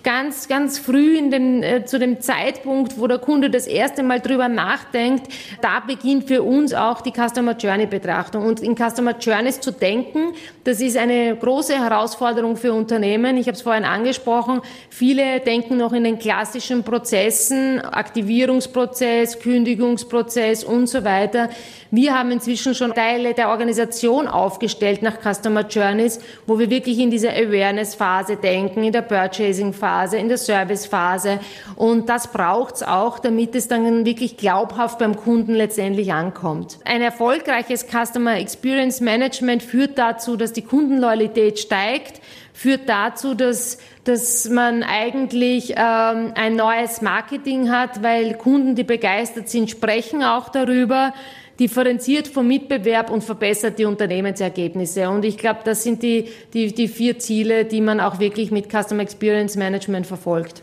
ganz, 0.07 0.47
ganz 0.47 0.79
früh 0.79 1.19
in 1.19 1.33
den, 1.33 1.65
äh, 1.65 1.85
zu 1.85 1.99
dem 1.99 2.21
Zeitpunkt, 2.21 3.01
wo 3.01 3.09
der 3.09 3.19
Kunde 3.19 3.51
das 3.51 3.67
erste 3.67 4.05
Mal 4.05 4.21
drüber 4.21 4.49
nachdenkt, 4.49 5.27
da 5.61 5.81
beginnt 5.81 6.29
für 6.29 6.45
uns 6.45 6.73
auch 6.73 7.01
die 7.01 7.11
Customer 7.11 7.57
Journey 7.57 7.87
Betrachtung. 7.87 8.47
Und 8.47 8.61
in 8.61 8.77
Customer 8.77 9.17
Journeys 9.19 9.61
zu 9.61 9.73
denken, 9.73 10.35
das 10.63 10.81
ist 10.81 10.97
eine 10.97 11.35
große 11.35 11.75
Herausforderung 11.75 12.57
für 12.57 12.73
Unternehmen. 12.73 13.37
Ich 13.37 13.49
habe 13.49 13.57
es 13.57 13.63
vorhin 13.63 13.85
angesprochen. 13.85 14.61
Viele 14.91 15.41
denken 15.41 15.77
noch 15.77 15.93
in 15.93 16.05
den 16.05 16.21
klassischen 16.21 16.85
Prozessen, 16.85 17.81
Aktivierungsprozess, 18.07 19.41
Kündigungsprozess 19.41 20.63
und 20.63 20.87
so 20.87 21.03
weiter. 21.03 21.51
Wir 21.91 22.17
haben 22.17 22.31
inzwischen 22.31 22.75
schon 22.75 22.95
Teile 22.95 23.35
der 23.35 23.49
Organisation 23.49 24.29
aufgestellt 24.29 25.03
nach 25.03 25.19
Customer 25.21 25.67
Journeys, 25.67 26.21
wo 26.47 26.59
wir 26.59 26.71
wirklich 26.71 26.99
in 26.99 27.11
dieser 27.11 27.31
Awareness-Phase 27.31 28.37
denken, 28.37 28.85
in 28.85 28.93
der 28.93 29.03
Purchasing-Phase, 29.03 30.19
in 30.19 30.29
der 30.29 30.39
Service-Phase. 30.39 31.41
Und 31.75 32.09
das 32.09 32.29
braucht's 32.29 32.83
auch, 32.83 33.19
damit 33.19 33.55
es 33.55 33.67
dann 33.67 34.05
wirklich 34.05 34.37
glaubhaft 34.37 34.99
beim 34.99 35.17
Kunden 35.17 35.55
letztendlich 35.55 36.13
ankommt. 36.13 36.79
Ein 36.85 37.03
erfolgreiches 37.03 37.87
Customer 37.87 38.37
Experience 38.39 39.01
Management 39.01 39.63
führt 39.63 39.99
dazu, 39.99 40.37
dass 40.37 40.53
die 40.53 40.63
Kundenloyalität 40.63 41.59
steigt, 41.59 42.21
führt 42.57 42.89
dazu, 42.89 43.35
dass, 43.35 43.77
dass 44.05 44.49
man 44.49 44.83
eigentlich 44.83 45.75
ähm, 45.77 46.33
ein 46.35 46.57
neues 46.57 47.03
Marketing 47.03 47.71
hat, 47.71 48.03
weil 48.03 48.35
Kunden, 48.35 48.75
die 48.75 48.83
begeistert 48.83 49.51
sind, 49.51 49.71
sprechen 49.71 50.23
auch 50.23 50.49
darüber 50.49 51.13
differenziert 51.61 52.29
vom 52.29 52.49
Mitbewerb 52.49 53.11
und 53.11 53.23
verbessert 53.23 53.79
die 53.79 53.85
Unternehmensergebnisse. 53.85 55.11
Und 55.11 55.27
ich 55.27 55.37
glaube, 55.37 55.61
das 55.65 55.83
sind 55.83 56.03
die, 56.03 56.29
die, 56.55 56.73
die 56.73 56.89
vier 56.89 57.19
Ziele, 57.19 57.67
die 57.67 57.83
man 57.83 58.01
auch 58.01 58.21
wirklich 58.21 58.51
mit 58.51 58.71
Customer 58.71 59.03
Experience 59.03 59.57
Management 59.57 60.07
verfolgt. 60.07 60.63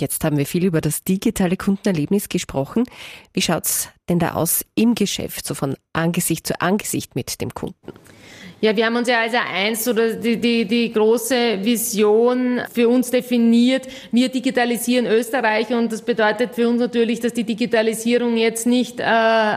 Jetzt 0.00 0.22
haben 0.24 0.38
wir 0.38 0.46
viel 0.46 0.64
über 0.64 0.80
das 0.80 1.04
digitale 1.04 1.56
Kundenerlebnis 1.56 2.28
gesprochen. 2.28 2.84
Wie 3.32 3.42
schaut's 3.42 3.90
denn 4.08 4.18
da 4.18 4.34
aus 4.34 4.64
im 4.74 4.96
Geschäft, 4.96 5.46
so 5.46 5.54
von 5.54 5.76
Angesicht 5.92 6.46
zu 6.46 6.60
Angesicht 6.60 7.14
mit 7.14 7.40
dem 7.40 7.54
Kunden? 7.54 7.92
Ja, 8.60 8.74
wir 8.74 8.86
haben 8.86 8.96
uns 8.96 9.06
ja 9.06 9.20
als 9.20 9.34
eins 9.34 9.86
oder 9.86 10.14
die, 10.14 10.36
die, 10.36 10.64
die 10.64 10.92
große 10.92 11.60
Vision 11.62 12.60
für 12.72 12.88
uns 12.88 13.08
definiert. 13.08 13.86
Wir 14.10 14.30
digitalisieren 14.30 15.06
Österreich 15.06 15.68
und 15.68 15.92
das 15.92 16.02
bedeutet 16.02 16.56
für 16.56 16.68
uns 16.68 16.80
natürlich, 16.80 17.20
dass 17.20 17.32
die 17.32 17.44
Digitalisierung 17.44 18.36
jetzt 18.36 18.66
nicht 18.66 18.98
äh, 18.98 19.04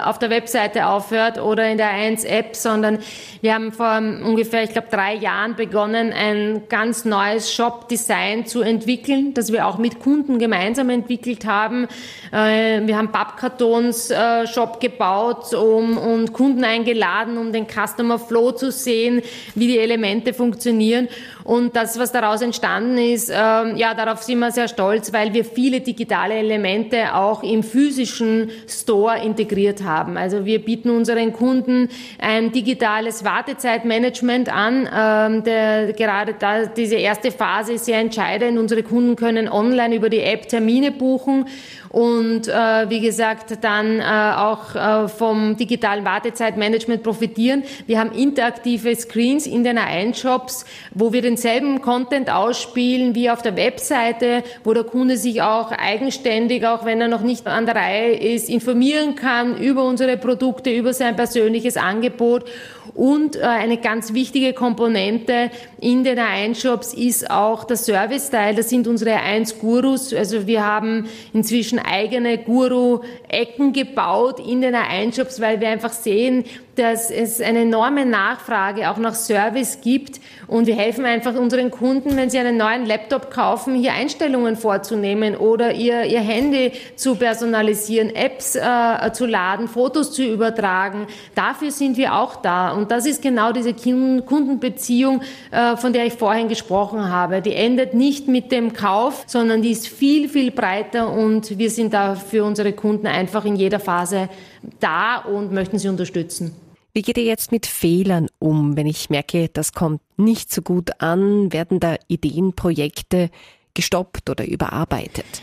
auf 0.05 0.19
der 0.19 0.29
Webseite 0.29 0.85
aufhört 0.85 1.41
oder 1.41 1.67
in 1.67 1.79
der 1.79 1.89
1-App, 1.89 2.55
sondern 2.55 2.99
wir 3.41 3.55
haben 3.55 3.71
vor 3.71 3.97
ungefähr, 3.97 4.65
ich 4.65 4.69
glaube, 4.69 4.89
drei 4.91 5.15
Jahren 5.15 5.55
begonnen, 5.55 6.13
ein 6.13 6.65
ganz 6.69 7.03
neues 7.03 7.51
Shop-Design 7.51 8.45
zu 8.45 8.61
entwickeln, 8.61 9.33
das 9.33 9.51
wir 9.51 9.65
auch 9.65 9.79
mit 9.79 9.99
Kunden 9.99 10.37
gemeinsam 10.37 10.91
entwickelt 10.91 11.45
haben. 11.45 11.87
Äh, 12.31 12.85
wir 12.85 12.97
haben 12.97 13.11
Pappkartons-Shop 13.11 14.75
äh, 14.75 14.87
gebaut 14.87 15.55
um, 15.55 15.97
und 15.97 16.33
Kunden 16.33 16.63
eingeladen, 16.63 17.39
um 17.39 17.51
den 17.51 17.65
Customer 17.65 18.19
Flow 18.19 18.51
zu 18.51 18.69
sehen 18.69 18.90
sehen, 18.91 19.21
wie 19.56 19.67
die 19.67 19.80
Elemente 19.80 20.34
funktionieren. 20.34 21.08
Und 21.43 21.75
das, 21.75 21.97
was 21.97 22.12
daraus 22.12 22.41
entstanden 22.41 22.97
ist, 22.97 23.30
äh, 23.30 23.34
ja, 23.34 23.93
darauf 23.95 24.21
sind 24.21 24.39
wir 24.39 24.51
sehr 24.51 24.67
stolz, 24.67 25.12
weil 25.12 25.34
wir 25.34 25.43
viele 25.43 25.82
digitale 25.82 26.36
Elemente 26.36 27.15
auch 27.15 27.41
im 27.41 27.63
physischen 27.63 28.51
Store 28.67 29.17
integriert 29.23 29.84
haben. 29.84 30.17
Also 30.17 30.45
wir 30.45 30.60
bieten 30.60 30.89
unseren 30.89 31.34
Kunden 31.34 31.89
ein 32.19 32.51
digitales 32.51 33.23
Wartezeitmanagement 33.23 34.49
an. 34.54 34.89
Ähm, 34.93 35.43
der, 35.43 35.93
gerade 35.93 36.36
da, 36.38 36.65
diese 36.65 36.95
erste 36.95 37.32
Phase 37.32 37.73
ist 37.73 37.86
sehr 37.86 37.99
entscheidend. 37.99 38.60
Unsere 38.60 38.84
Kunden 38.84 39.15
können 39.15 39.47
online 39.47 39.95
über 39.95 40.10
die 40.10 40.21
App 40.21 40.47
Termine 40.47 40.91
buchen 40.91 41.45
und 41.91 42.47
äh, 42.47 42.89
wie 42.89 43.01
gesagt 43.01 43.58
dann 43.62 43.99
äh, 43.99 44.04
auch 44.04 44.75
äh, 44.75 45.08
vom 45.10 45.58
digitalen 45.58 46.06
Wartezeitmanagement 46.06 47.04
profitieren. 47.04 47.63
Wir 47.86 47.99
haben 47.99 48.13
interaktive 48.13 48.95
Screens 48.95 49.45
in 49.45 49.63
den 49.63 49.77
A1-Shops, 49.77 50.65
wo 50.93 51.12
wir 51.12 51.21
denselben 51.21 51.82
Content 51.82 52.32
ausspielen 52.32 53.13
wie 53.13 53.30
auf 53.30 53.41
der 53.41 53.58
Webseite, 53.58 54.43
wo 54.63 54.73
der 54.73 54.86
Kunde 54.86 55.17
sich 55.17 55.41
auch 55.41 55.71
eigenständig, 55.71 56.65
auch 56.65 56.86
wenn 56.86 57.01
er 57.01 57.10
noch 57.10 57.21
nicht 57.21 57.45
an 57.45 57.65
der 57.65 57.75
Reihe 57.75 58.13
ist, 58.13 58.49
informieren 58.49 59.15
kann 59.15 59.58
über 59.58 59.84
unsere 59.84 60.15
Produkte, 60.15 60.71
über 60.71 60.93
sein 60.93 61.17
persönliches 61.17 61.75
Angebot 61.75 62.45
und 62.93 63.36
äh, 63.36 63.41
eine 63.41 63.77
ganz 63.77 64.13
wichtige 64.13 64.54
Komponente 64.54 65.49
in 65.80 66.04
den 66.04 66.19
A1-Shops 66.19 66.93
ist 66.93 67.30
auch 67.30 67.63
der 67.63 67.77
Service-Teil. 67.77 68.56
Das 68.56 68.69
sind 68.69 68.88
unsere 68.88 69.12
A1-Gurus. 69.12 70.13
Also 70.13 70.45
wir 70.47 70.65
haben 70.65 71.08
inzwischen 71.34 71.80
eigene 71.80 72.38
Guru-Ecken 72.38 73.73
gebaut 73.73 74.39
in 74.45 74.62
den 74.62 74.75
A1-Shops, 74.75 75.39
weil 75.39 75.62
wir 75.62 75.69
einfach 75.69 75.93
sehen, 75.93 76.43
dass 76.75 77.12
es 77.12 77.41
eine 77.41 77.62
enorme 77.62 78.05
Nachfrage 78.05 78.89
auch 78.89 78.97
nach 78.97 79.15
Service 79.15 79.79
gibt 79.81 80.19
und 80.47 80.67
wir 80.67 80.75
helfen 80.75 81.05
einfach 81.05 81.36
unseren 81.36 81.71
Kunden, 81.71 82.15
wenn 82.15 82.29
sie 82.29 82.39
einen 82.39 82.57
neuen 82.57 82.86
Laptop 82.86 83.31
kaufen, 83.31 83.75
hier 83.75 83.93
Einstellungen 83.93 84.55
vorzunehmen 84.55 85.36
oder 85.36 85.73
ihr, 85.73 86.03
ihr 86.03 86.21
Handy 86.21 86.71
zu 86.95 87.15
personalisieren, 87.15 88.13
Apps 88.15 88.55
äh, 88.55 89.12
zu 89.13 89.25
laden, 89.25 89.67
Fotos 89.67 90.12
zu 90.13 90.23
übertragen. 90.23 91.07
Dafür 91.36 91.71
sind 91.71 91.97
wir 91.97 92.15
auch 92.15 92.38
da 92.38 92.71
und 92.71 92.91
das 92.91 93.05
ist 93.05 93.21
genau 93.21 93.51
diese 93.51 93.73
Kundenbeziehung, 93.73 95.21
äh, 95.51 95.75
von 95.77 95.93
der 95.93 96.05
ich 96.05 96.13
vorhin 96.13 96.47
gesprochen 96.47 97.10
habe. 97.10 97.41
Die 97.41 97.53
endet 97.53 97.93
nicht 97.93 98.27
mit 98.27 98.51
dem 98.51 98.73
Kauf, 98.73 99.23
sondern 99.27 99.62
die 99.62 99.71
ist 99.71 99.88
viel, 99.88 100.29
viel 100.29 100.51
breiter 100.51 101.12
und 101.12 101.57
wir 101.57 101.69
sind 101.69 101.93
da 101.93 102.15
für 102.15 102.43
unsere 102.43 102.73
Kunden 102.73 103.07
einfach 103.07 103.45
in 103.45 103.55
jeder 103.55 103.79
Phase 103.79 104.29
da 104.80 105.17
und 105.17 105.52
möchten 105.52 105.80
sie 105.80 105.89
unterstützen. 105.89 106.54
Wie 106.93 107.02
geht 107.02 107.17
ihr 107.17 107.24
jetzt 107.24 107.52
mit 107.52 107.65
Fehlern 107.65 108.28
um, 108.39 108.76
wenn 108.76 108.86
ich 108.86 109.10
merke, 109.10 109.47
das 109.47 109.71
kommt 109.71 110.02
nicht 110.17 110.52
so 110.52 110.62
gut 110.62 111.02
an? 111.02 111.54
Werden 111.54 111.80
da 111.80 111.95
Ideen, 112.08 112.54
Projekte 112.54 113.30
gestoppt 113.74 114.30
oder 114.30 114.45
überarbeitet? 114.45 115.41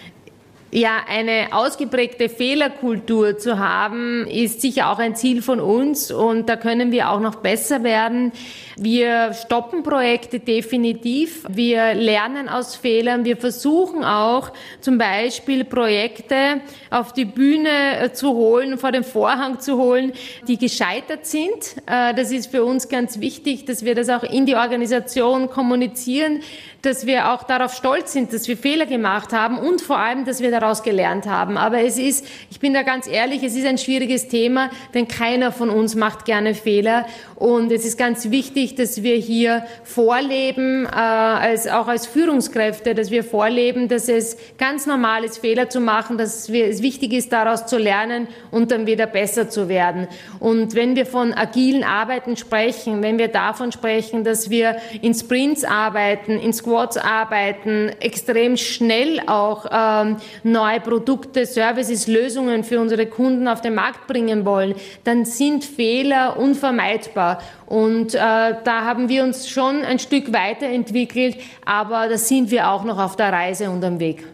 Ja, 0.70 0.98
eine 1.08 1.48
ausgeprägte 1.52 2.28
Fehlerkultur 2.28 3.38
zu 3.38 3.58
haben, 3.58 4.26
ist 4.26 4.60
sicher 4.60 4.90
auch 4.90 4.98
ein 4.98 5.16
Ziel 5.16 5.40
von 5.40 5.60
uns 5.60 6.10
und 6.10 6.46
da 6.50 6.56
können 6.56 6.92
wir 6.92 7.10
auch 7.10 7.20
noch 7.20 7.36
besser 7.36 7.84
werden. 7.84 8.32
Wir 8.76 9.32
stoppen 9.32 9.82
Projekte 9.82 10.40
definitiv. 10.40 11.46
Wir 11.48 11.94
lernen 11.94 12.50
aus 12.50 12.76
Fehlern. 12.76 13.24
Wir 13.24 13.38
versuchen 13.38 14.04
auch 14.04 14.52
zum 14.82 14.98
Beispiel 14.98 15.64
Projekte 15.64 16.60
auf 16.90 17.14
die 17.14 17.24
Bühne 17.24 18.00
äh, 18.00 18.12
zu 18.12 18.34
holen, 18.34 18.76
vor 18.76 18.92
den 18.92 19.04
Vorhang 19.04 19.60
zu 19.60 19.78
holen, 19.78 20.12
die 20.46 20.58
gescheitert 20.58 21.24
sind. 21.24 21.76
Äh, 21.86 22.12
das 22.12 22.30
ist 22.30 22.50
für 22.50 22.62
uns 22.62 22.90
ganz 22.90 23.20
wichtig, 23.20 23.64
dass 23.64 23.86
wir 23.86 23.94
das 23.94 24.10
auch 24.10 24.22
in 24.22 24.44
die 24.44 24.54
Organisation 24.54 25.48
kommunizieren, 25.48 26.42
dass 26.82 27.06
wir 27.06 27.32
auch 27.32 27.42
darauf 27.42 27.74
stolz 27.74 28.12
sind, 28.12 28.32
dass 28.32 28.46
wir 28.46 28.56
Fehler 28.56 28.86
gemacht 28.86 29.32
haben 29.32 29.58
und 29.58 29.80
vor 29.80 29.98
allem, 29.98 30.24
dass 30.24 30.40
wir 30.40 30.52
daraus 30.52 30.84
gelernt 30.84 31.26
haben. 31.26 31.56
Aber 31.56 31.80
es 31.80 31.98
ist, 31.98 32.24
ich 32.50 32.60
bin 32.60 32.72
da 32.72 32.82
ganz 32.82 33.08
ehrlich, 33.08 33.42
es 33.42 33.56
ist 33.56 33.66
ein 33.66 33.78
schwieriges 33.78 34.28
Thema, 34.28 34.70
denn 34.94 35.08
keiner 35.08 35.50
von 35.50 35.70
uns 35.70 35.96
macht 35.96 36.24
gerne 36.24 36.54
Fehler. 36.54 37.06
Und 37.34 37.72
es 37.72 37.84
ist 37.84 37.98
ganz 37.98 38.30
wichtig, 38.30 38.76
dass 38.76 39.02
wir 39.02 39.16
hier 39.16 39.64
vorleben, 39.82 40.86
äh, 40.86 40.88
als, 40.88 41.66
auch 41.66 41.88
als 41.88 42.06
Führungskräfte, 42.06 42.94
dass 42.94 43.10
wir 43.10 43.24
vorleben, 43.24 43.88
dass 43.88 44.08
es 44.08 44.36
ganz 44.56 44.86
normal 44.86 45.24
ist, 45.24 45.38
Fehler 45.38 45.68
zu 45.68 45.80
machen, 45.80 46.16
dass 46.16 46.52
wir, 46.52 46.68
es 46.68 46.80
wichtig 46.80 47.12
ist, 47.12 47.32
daraus 47.32 47.66
zu 47.66 47.76
lernen 47.76 48.28
und 48.52 48.70
dann 48.70 48.86
wieder 48.86 49.06
besser 49.06 49.50
zu 49.50 49.68
werden. 49.68 50.06
Und 50.38 50.76
wenn 50.76 50.94
wir 50.94 51.06
von 51.06 51.34
agilen 51.34 51.82
Arbeiten 51.82 52.36
sprechen, 52.36 53.02
wenn 53.02 53.18
wir 53.18 53.28
davon 53.28 53.72
sprechen, 53.72 54.22
dass 54.22 54.48
wir 54.48 54.76
in 55.02 55.12
Sprints 55.12 55.64
arbeiten, 55.64 56.38
in 56.38 56.52
Squads 56.52 56.67
arbeiten, 56.76 57.90
extrem 58.00 58.56
schnell 58.56 59.20
auch 59.26 59.66
ähm, 59.70 60.16
neue 60.42 60.80
Produkte, 60.80 61.46
Services, 61.46 62.06
Lösungen 62.06 62.64
für 62.64 62.80
unsere 62.80 63.06
Kunden 63.06 63.48
auf 63.48 63.60
den 63.60 63.74
Markt 63.74 64.06
bringen 64.06 64.44
wollen, 64.44 64.74
dann 65.04 65.24
sind 65.24 65.64
Fehler 65.64 66.36
unvermeidbar. 66.38 67.40
Und 67.66 68.14
äh, 68.14 68.18
da 68.18 68.84
haben 68.84 69.08
wir 69.08 69.24
uns 69.24 69.48
schon 69.48 69.82
ein 69.82 69.98
Stück 69.98 70.32
weiterentwickelt, 70.32 71.36
aber 71.64 72.08
da 72.08 72.18
sind 72.18 72.50
wir 72.50 72.68
auch 72.70 72.84
noch 72.84 72.98
auf 72.98 73.16
der 73.16 73.32
Reise 73.32 73.70
und 73.70 73.84
am 73.84 74.00
Weg. 74.00 74.24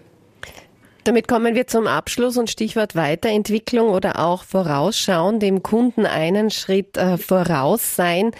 Damit 1.05 1.29
kommen 1.29 1.55
wir 1.55 1.67
zum 1.67 1.87
Abschluss 1.87 2.39
und 2.39 2.49
Stichwort 2.49 2.97
Weiterentwicklung 2.97 3.91
oder 3.91 4.21
auch 4.21 4.43
Vorausschauen, 4.43 5.39
dem 5.39 5.63
Kunden 5.63 6.07
einen 6.07 6.51
Schritt 6.51 6.97
äh, 6.97 7.19
voraus 7.19 7.95
sein. 7.95 8.31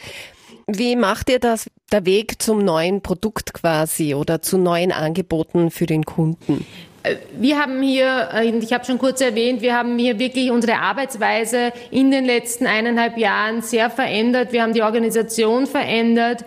Wie 0.67 0.97
macht 0.97 1.29
ihr 1.29 1.39
das, 1.39 1.71
der 1.93 2.07
Weg 2.07 2.41
zum 2.41 2.65
neuen 2.65 3.03
Produkt 3.03 3.53
quasi 3.53 4.15
oder 4.15 4.41
zu 4.41 4.59
neuen 4.59 4.93
Angeboten 4.93 5.71
für 5.71 5.87
den 5.87 6.05
Kunden? 6.05 6.67
Wir 7.39 7.59
haben 7.59 7.83
hier, 7.83 8.31
äh, 8.33 8.49
ich 8.49 8.73
habe 8.73 8.85
schon 8.87 8.97
kurz 8.97 9.21
erwähnt, 9.21 9.61
wir 9.61 9.77
haben 9.77 9.99
hier 9.99 10.19
wirklich 10.19 10.51
unsere 10.51 10.79
Arbeitsweise 10.79 11.73
in 11.91 12.11
den 12.11 12.25
letzten 12.25 12.67
eineinhalb 12.67 13.19
Jahren 13.19 13.61
sehr 13.61 13.91
verändert. 13.91 14.53
Wir 14.53 14.63
haben 14.63 14.73
die 14.73 14.83
Organisation 14.83 15.67
verändert. 15.67 16.45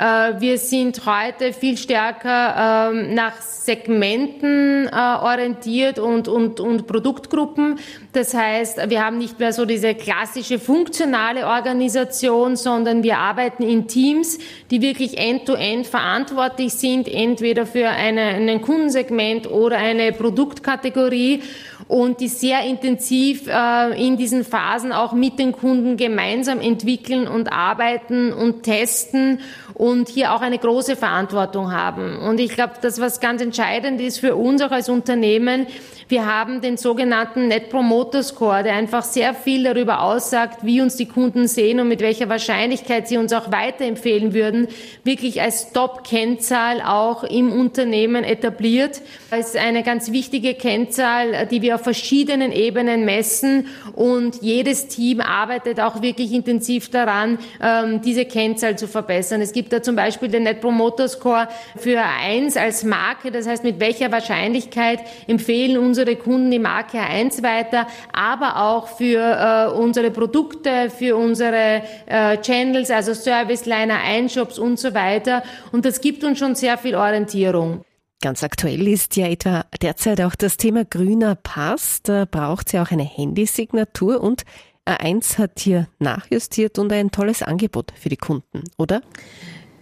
Äh, 0.00 0.40
wir 0.40 0.56
sind 0.56 1.04
heute 1.04 1.52
viel 1.52 1.76
stärker 1.76 2.90
ähm, 2.90 3.12
nach 3.14 3.38
Segmenten 3.42 4.86
äh, 4.86 4.90
orientiert 4.90 5.98
und, 5.98 6.26
und, 6.26 6.58
und 6.58 6.86
Produktgruppen. 6.86 7.78
Das 8.14 8.32
heißt, 8.32 8.88
wir 8.88 9.04
haben 9.04 9.18
nicht 9.18 9.38
mehr 9.38 9.52
so 9.52 9.66
diese 9.66 9.94
klassische 9.94 10.58
funktionale 10.58 11.46
Organisation, 11.46 12.56
sondern 12.56 13.02
wir 13.02 13.18
arbeiten 13.18 13.62
in 13.62 13.88
Teams, 13.88 14.38
die 14.70 14.80
wirklich 14.80 15.18
end-to-end 15.18 15.84
-end 15.84 15.90
verantwortlich 15.90 16.72
sind, 16.72 17.06
entweder 17.06 17.66
für 17.66 17.90
eine, 17.90 18.22
ein 18.22 18.62
Kundensegment 18.62 19.50
oder 19.50 19.76
eine 19.76 20.12
Produktkategorie 20.12 21.42
und 21.90 22.20
die 22.20 22.28
sehr 22.28 22.62
intensiv 22.62 23.48
äh, 23.48 24.06
in 24.06 24.16
diesen 24.16 24.44
Phasen 24.44 24.92
auch 24.92 25.12
mit 25.12 25.40
den 25.40 25.50
Kunden 25.50 25.96
gemeinsam 25.96 26.60
entwickeln 26.60 27.26
und 27.26 27.52
arbeiten 27.52 28.32
und 28.32 28.62
testen 28.62 29.40
und 29.80 30.10
hier 30.10 30.34
auch 30.34 30.42
eine 30.42 30.58
große 30.58 30.94
Verantwortung 30.94 31.72
haben. 31.72 32.18
Und 32.18 32.38
ich 32.38 32.50
glaube, 32.50 32.74
das, 32.82 33.00
was 33.00 33.18
ganz 33.18 33.40
entscheidend 33.40 33.98
ist 33.98 34.18
für 34.18 34.36
uns 34.36 34.60
auch 34.60 34.72
als 34.72 34.90
Unternehmen, 34.90 35.66
wir 36.10 36.26
haben 36.26 36.60
den 36.60 36.76
sogenannten 36.76 37.46
Net 37.46 37.70
Promoter 37.70 38.24
Score, 38.24 38.64
der 38.64 38.74
einfach 38.74 39.04
sehr 39.04 39.32
viel 39.32 39.62
darüber 39.62 40.02
aussagt, 40.02 40.64
wie 40.64 40.80
uns 40.80 40.96
die 40.96 41.06
Kunden 41.06 41.46
sehen 41.46 41.78
und 41.78 41.86
mit 41.86 42.00
welcher 42.00 42.28
Wahrscheinlichkeit 42.28 43.06
sie 43.06 43.16
uns 43.16 43.32
auch 43.32 43.52
weiterempfehlen 43.52 44.34
würden, 44.34 44.66
wirklich 45.04 45.40
als 45.40 45.72
Top-Kennzahl 45.72 46.82
auch 46.82 47.22
im 47.22 47.52
Unternehmen 47.52 48.24
etabliert. 48.24 49.00
Das 49.30 49.50
ist 49.50 49.56
eine 49.56 49.84
ganz 49.84 50.10
wichtige 50.10 50.54
Kennzahl, 50.54 51.46
die 51.46 51.62
wir 51.62 51.76
auf 51.76 51.82
verschiedenen 51.82 52.50
Ebenen 52.50 53.04
messen 53.04 53.68
und 53.94 54.42
jedes 54.42 54.88
Team 54.88 55.20
arbeitet 55.20 55.78
auch 55.78 56.02
wirklich 56.02 56.32
intensiv 56.32 56.90
daran, 56.90 57.38
ähm, 57.62 58.02
diese 58.02 58.24
Kennzahl 58.24 58.76
zu 58.76 58.88
verbessern. 58.88 59.40
Es 59.40 59.52
gibt 59.52 59.69
da 59.72 59.82
zum 59.82 59.96
Beispiel 59.96 60.28
den 60.28 60.44
Net 60.44 60.60
Promoter 60.60 61.08
Score 61.08 61.48
für 61.76 62.00
eins 62.00 62.56
als 62.56 62.84
Marke, 62.84 63.30
das 63.30 63.46
heißt, 63.46 63.64
mit 63.64 63.80
welcher 63.80 64.12
Wahrscheinlichkeit 64.12 65.00
empfehlen 65.26 65.78
unsere 65.78 66.16
Kunden 66.16 66.50
die 66.50 66.58
Marke 66.58 67.00
1 67.00 67.42
weiter, 67.42 67.86
aber 68.12 68.62
auch 68.62 68.88
für 68.88 69.18
äh, 69.18 69.72
unsere 69.72 70.10
Produkte, 70.10 70.90
für 70.90 71.16
unsere 71.16 71.82
äh, 72.06 72.38
Channels, 72.38 72.90
also 72.90 73.14
Service 73.14 73.66
Liner, 73.66 73.98
Einshops 74.04 74.58
und 74.58 74.78
so 74.78 74.94
weiter. 74.94 75.42
Und 75.72 75.84
das 75.84 76.00
gibt 76.00 76.24
uns 76.24 76.38
schon 76.38 76.54
sehr 76.54 76.78
viel 76.78 76.94
Orientierung. 76.94 77.84
Ganz 78.22 78.42
aktuell 78.42 78.86
ist 78.86 79.16
ja 79.16 79.28
etwa 79.28 79.64
derzeit 79.80 80.20
auch 80.20 80.34
das 80.34 80.58
Thema 80.58 80.84
grüner 80.84 81.36
Pass. 81.36 82.02
Da 82.02 82.26
braucht 82.30 82.66
es 82.66 82.72
ja 82.72 82.82
auch 82.82 82.90
eine 82.90 83.02
Handysignatur 83.02 84.20
und 84.20 84.42
A1 84.86 85.38
hat 85.38 85.60
hier 85.60 85.88
nachjustiert 85.98 86.78
und 86.78 86.92
ein 86.92 87.10
tolles 87.10 87.42
Angebot 87.42 87.92
für 87.94 88.08
die 88.08 88.16
Kunden, 88.16 88.64
oder? 88.76 89.02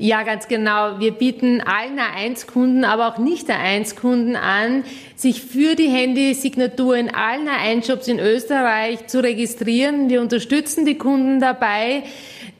Ja, 0.00 0.22
ganz 0.22 0.46
genau. 0.46 1.00
Wir 1.00 1.11
bieten 1.11 1.61
allen 1.61 1.98
A1-Kunden, 1.98 2.84
aber 2.84 3.08
auch 3.08 3.18
nicht 3.18 3.50
A1-Kunden 3.50 4.37
an, 4.37 4.84
sich 5.16 5.42
für 5.42 5.74
die 5.74 5.88
Handysignatur 5.88 6.96
in 6.96 7.12
allen 7.12 7.48
A1-Shops 7.48 8.06
in 8.06 8.20
Österreich 8.20 9.08
zu 9.08 9.20
registrieren. 9.20 10.08
Wir 10.08 10.20
unterstützen 10.20 10.87
die 10.87 10.98
Kunden 10.98 11.40
dabei. 11.40 12.04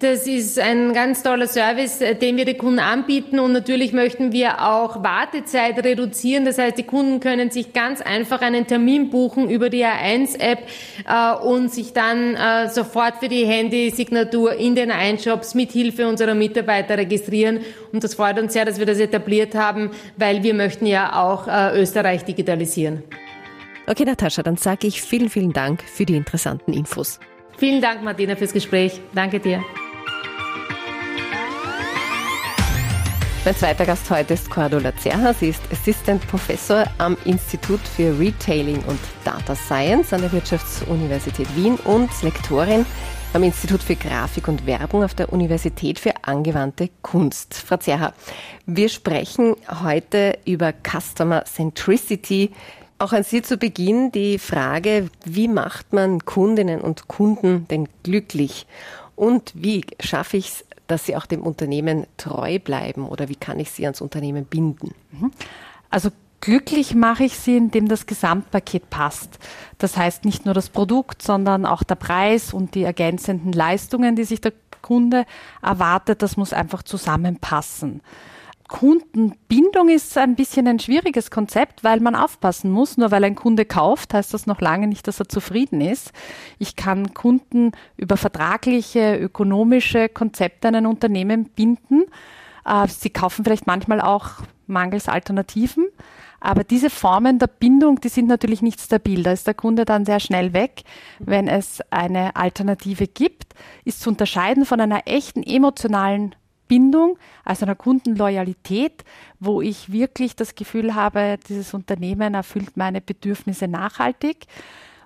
Das 0.01 0.29
ist 0.29 0.61
ein 0.61 0.93
ganz 0.93 1.25
toller 1.25 1.49
Service, 1.49 2.01
äh, 2.01 2.15
den 2.15 2.37
wir 2.37 2.45
den 2.45 2.57
Kunden 2.57 2.79
anbieten 2.79 3.41
und 3.41 3.53
natürlich 3.53 3.93
möchten 3.93 4.31
wir 4.31 4.65
auch 4.65 5.03
Wartezeit 5.03 5.83
reduzieren. 5.83 6.45
Das 6.45 6.57
heißt, 6.57 6.79
die 6.79 6.85
Kunden 6.85 7.19
können 7.19 7.51
sich 7.51 7.73
ganz 7.73 8.01
einfach 8.01 8.41
einen 8.41 8.69
Termin 8.69 9.11
buchen 9.11 9.51
über 9.51 9.71
die 9.71 9.85
A1-App 9.85 10.61
äh, 11.09 11.45
und 11.45 11.73
sich 11.73 11.95
dann 11.95 12.37
äh, 12.37 12.69
sofort 12.69 13.17
für 13.17 13.29
die 13.29 13.45
Handysignatur 13.45 14.55
in 14.55 14.77
den 14.77 14.93
A1-Shops 14.93 15.57
mit 15.57 15.73
Hilfe 15.73 16.07
unserer 16.07 16.35
Mitarbeiter 16.35 16.97
registrieren. 16.97 17.61
Und 17.93 18.05
das 18.05 18.15
freut 18.15 18.39
uns 18.39 18.53
sehr, 18.53 18.65
dass 18.65 18.79
wir 18.79 18.87
das 18.87 19.01
etabliert 19.01 19.57
haben, 19.57 19.91
weil 20.17 20.45
wir 20.45 20.55
möchten 20.55 20.87
ja 20.87 21.21
auch 21.21 21.49
Österreich 21.75 22.25
digitalisieren. 22.25 23.03
Okay, 23.87 24.05
Natascha, 24.05 24.43
dann 24.43 24.57
sage 24.57 24.87
ich 24.87 25.01
vielen, 25.01 25.31
vielen 25.31 25.53
Dank 25.53 25.83
für 25.83 26.05
die 26.05 26.15
interessanten 26.15 26.73
Infos. 26.73 27.19
Vielen 27.57 27.81
Dank, 27.81 28.03
Martina, 28.03 28.37
fürs 28.37 28.53
Gespräch. 28.53 29.01
Danke 29.15 29.41
dir. 29.41 29.65
Mein 33.49 33.57
zweiter 33.57 33.87
Gast 33.87 34.11
heute 34.11 34.35
ist 34.35 34.51
Cordula 34.51 34.95
Zerha. 34.95 35.33
Sie 35.33 35.49
ist 35.49 35.63
Assistant 35.73 36.21
Professor 36.29 36.85
am 36.99 37.17
Institut 37.25 37.81
für 37.81 38.21
Retailing 38.21 38.83
und 38.85 39.01
Data 39.25 39.55
Science 39.55 40.13
an 40.13 40.21
der 40.21 40.31
Wirtschaftsuniversität 40.33 41.57
Wien 41.57 41.77
und 41.77 42.11
Lektorin 42.21 42.85
am 43.33 43.43
Institut 43.43 43.83
für 43.83 43.97
Grafik 43.97 44.49
und 44.49 44.67
Werbung 44.67 45.03
auf 45.03 45.15
der 45.15 45.33
Universität 45.33 45.99
für 45.99 46.13
angewandte 46.25 46.91
Kunst. 47.01 47.55
Frau 47.55 47.79
Zerha, 47.79 48.13
wir 48.67 48.91
sprechen 48.91 49.57
heute 49.83 50.39
über 50.45 50.75
Customer 50.75 51.47
Centricity. 51.47 52.51
Auch 52.99 53.15
an 53.15 53.25
Sie 53.25 53.41
zu 53.41 53.57
Beginn 53.57 54.13
die 54.13 54.39
Frage, 54.39 55.09
wie 55.25 55.49
macht 55.49 55.95
man 55.95 56.23
Kundinnen 56.27 56.83
und 56.83 57.09
Kunden 57.09 57.67
denn 57.69 57.89
glücklich? 58.03 58.67
Und 59.17 59.53
wie 59.55 59.85
schaffe 59.99 60.37
ich 60.37 60.49
es, 60.49 60.65
dass 60.89 61.07
sie 61.07 61.17
auch 61.17 61.27
dem 61.27 61.43
Unternehmen 61.43 62.07
treu 62.17 62.59
bleiben 62.59 63.07
oder 63.07 63.29
wie 63.29 63.37
kann 63.37 63.61
ich 63.61 63.71
sie 63.71 63.85
ans 63.85 64.01
Unternehmen 64.01 64.45
binden? 64.45 64.95
Mhm. 65.13 65.31
Also 65.91 66.11
glücklich 66.41 66.95
mache 66.95 67.25
ich 67.25 67.39
sie, 67.39 67.57
indem 67.57 67.89
das 67.89 68.07
Gesamtpaket 68.07 68.91
passt. 68.91 69.39
Das 69.79 69.97
heißt 69.97 70.25
nicht 70.25 70.45
nur 70.45 70.55
das 70.55 70.69
Produkt, 70.69 71.23
sondern 71.23 71.67
auch 71.67 71.83
der 71.83 71.95
Preis 71.95 72.53
und 72.53 72.75
die 72.75 72.83
ergänzenden 72.83 73.53
Leistungen, 73.53 74.17
die 74.17 74.25
sich 74.25 74.41
der 74.41 74.53
Kunde 74.83 75.27
erwartet, 75.63 76.23
das 76.23 76.37
muss 76.37 76.53
einfach 76.53 76.83
zusammenpassen. 76.83 78.01
Kundenbindung 78.69 79.89
ist 79.89 80.17
ein 80.19 80.37
bisschen 80.37 80.69
ein 80.69 80.79
schwieriges 80.79 81.31
Konzept, 81.31 81.83
weil 81.85 82.01
man 82.01 82.15
aufpassen 82.15 82.71
muss. 82.71 82.99
Nur 82.99 83.11
weil 83.11 83.25
ein 83.25 83.35
Kunde 83.35 83.65
kauft, 83.65 84.13
heißt 84.13 84.33
das 84.35 84.47
noch 84.47 84.61
lange 84.61 84.87
nicht, 84.87 85.09
dass 85.09 85.19
er 85.19 85.29
zufrieden 85.29 85.81
ist. 85.81 86.13
Ich 86.59 86.77
kann 86.77 87.15
Kunden 87.15 87.73
über 87.97 88.19
vertragliche, 88.19 89.17
ökonomische 89.17 90.11
Konzepte 90.11 90.69
an 90.69 90.75
ein 90.77 90.87
Unternehmen 90.87 91.47
binden. 91.47 92.05
Äh, 92.67 92.87
sie 92.89 93.11
kaufen 93.11 93.43
vielleicht 93.45 93.67
manchmal 93.67 94.03
auch 94.03 94.33
mangels 94.67 95.09
Alternativen. 95.09 95.87
Aber 96.41 96.63
diese 96.63 96.91
Formen 96.91 97.39
der 97.39 97.49
Bindung, 97.49 98.01
die 98.01 98.09
sind 98.09 98.29
natürlich 98.29 98.63
nicht 98.63 98.81
stabil. 98.81 99.23
Da 99.23 99.33
ist 99.33 99.47
der 99.47 99.55
Kunde 99.55 99.87
dann 99.87 100.05
sehr 100.05 100.21
schnell 100.21 100.53
weg. 100.53 100.83
Wenn 101.19 101.49
es 101.49 101.81
eine 101.91 102.37
Alternative 102.37 103.09
gibt, 103.09 103.55
ist 103.85 104.03
zu 104.03 104.11
unterscheiden 104.11 104.65
von 104.65 104.81
einer 104.81 105.03
echten 105.07 105.43
emotionalen 105.43 106.35
Bindung, 106.69 107.19
also 107.45 107.65
einer 107.65 107.75
Kundenloyalität, 107.75 109.05
wo 109.41 109.61
ich 109.63 109.91
wirklich 109.91 110.37
das 110.37 110.55
Gefühl 110.55 110.95
habe, 110.95 111.39
dieses 111.49 111.75
Unternehmen 111.75 112.35
erfüllt 112.35 112.77
meine 112.77 113.01
Bedürfnisse 113.01 113.67
nachhaltig. 113.67 114.47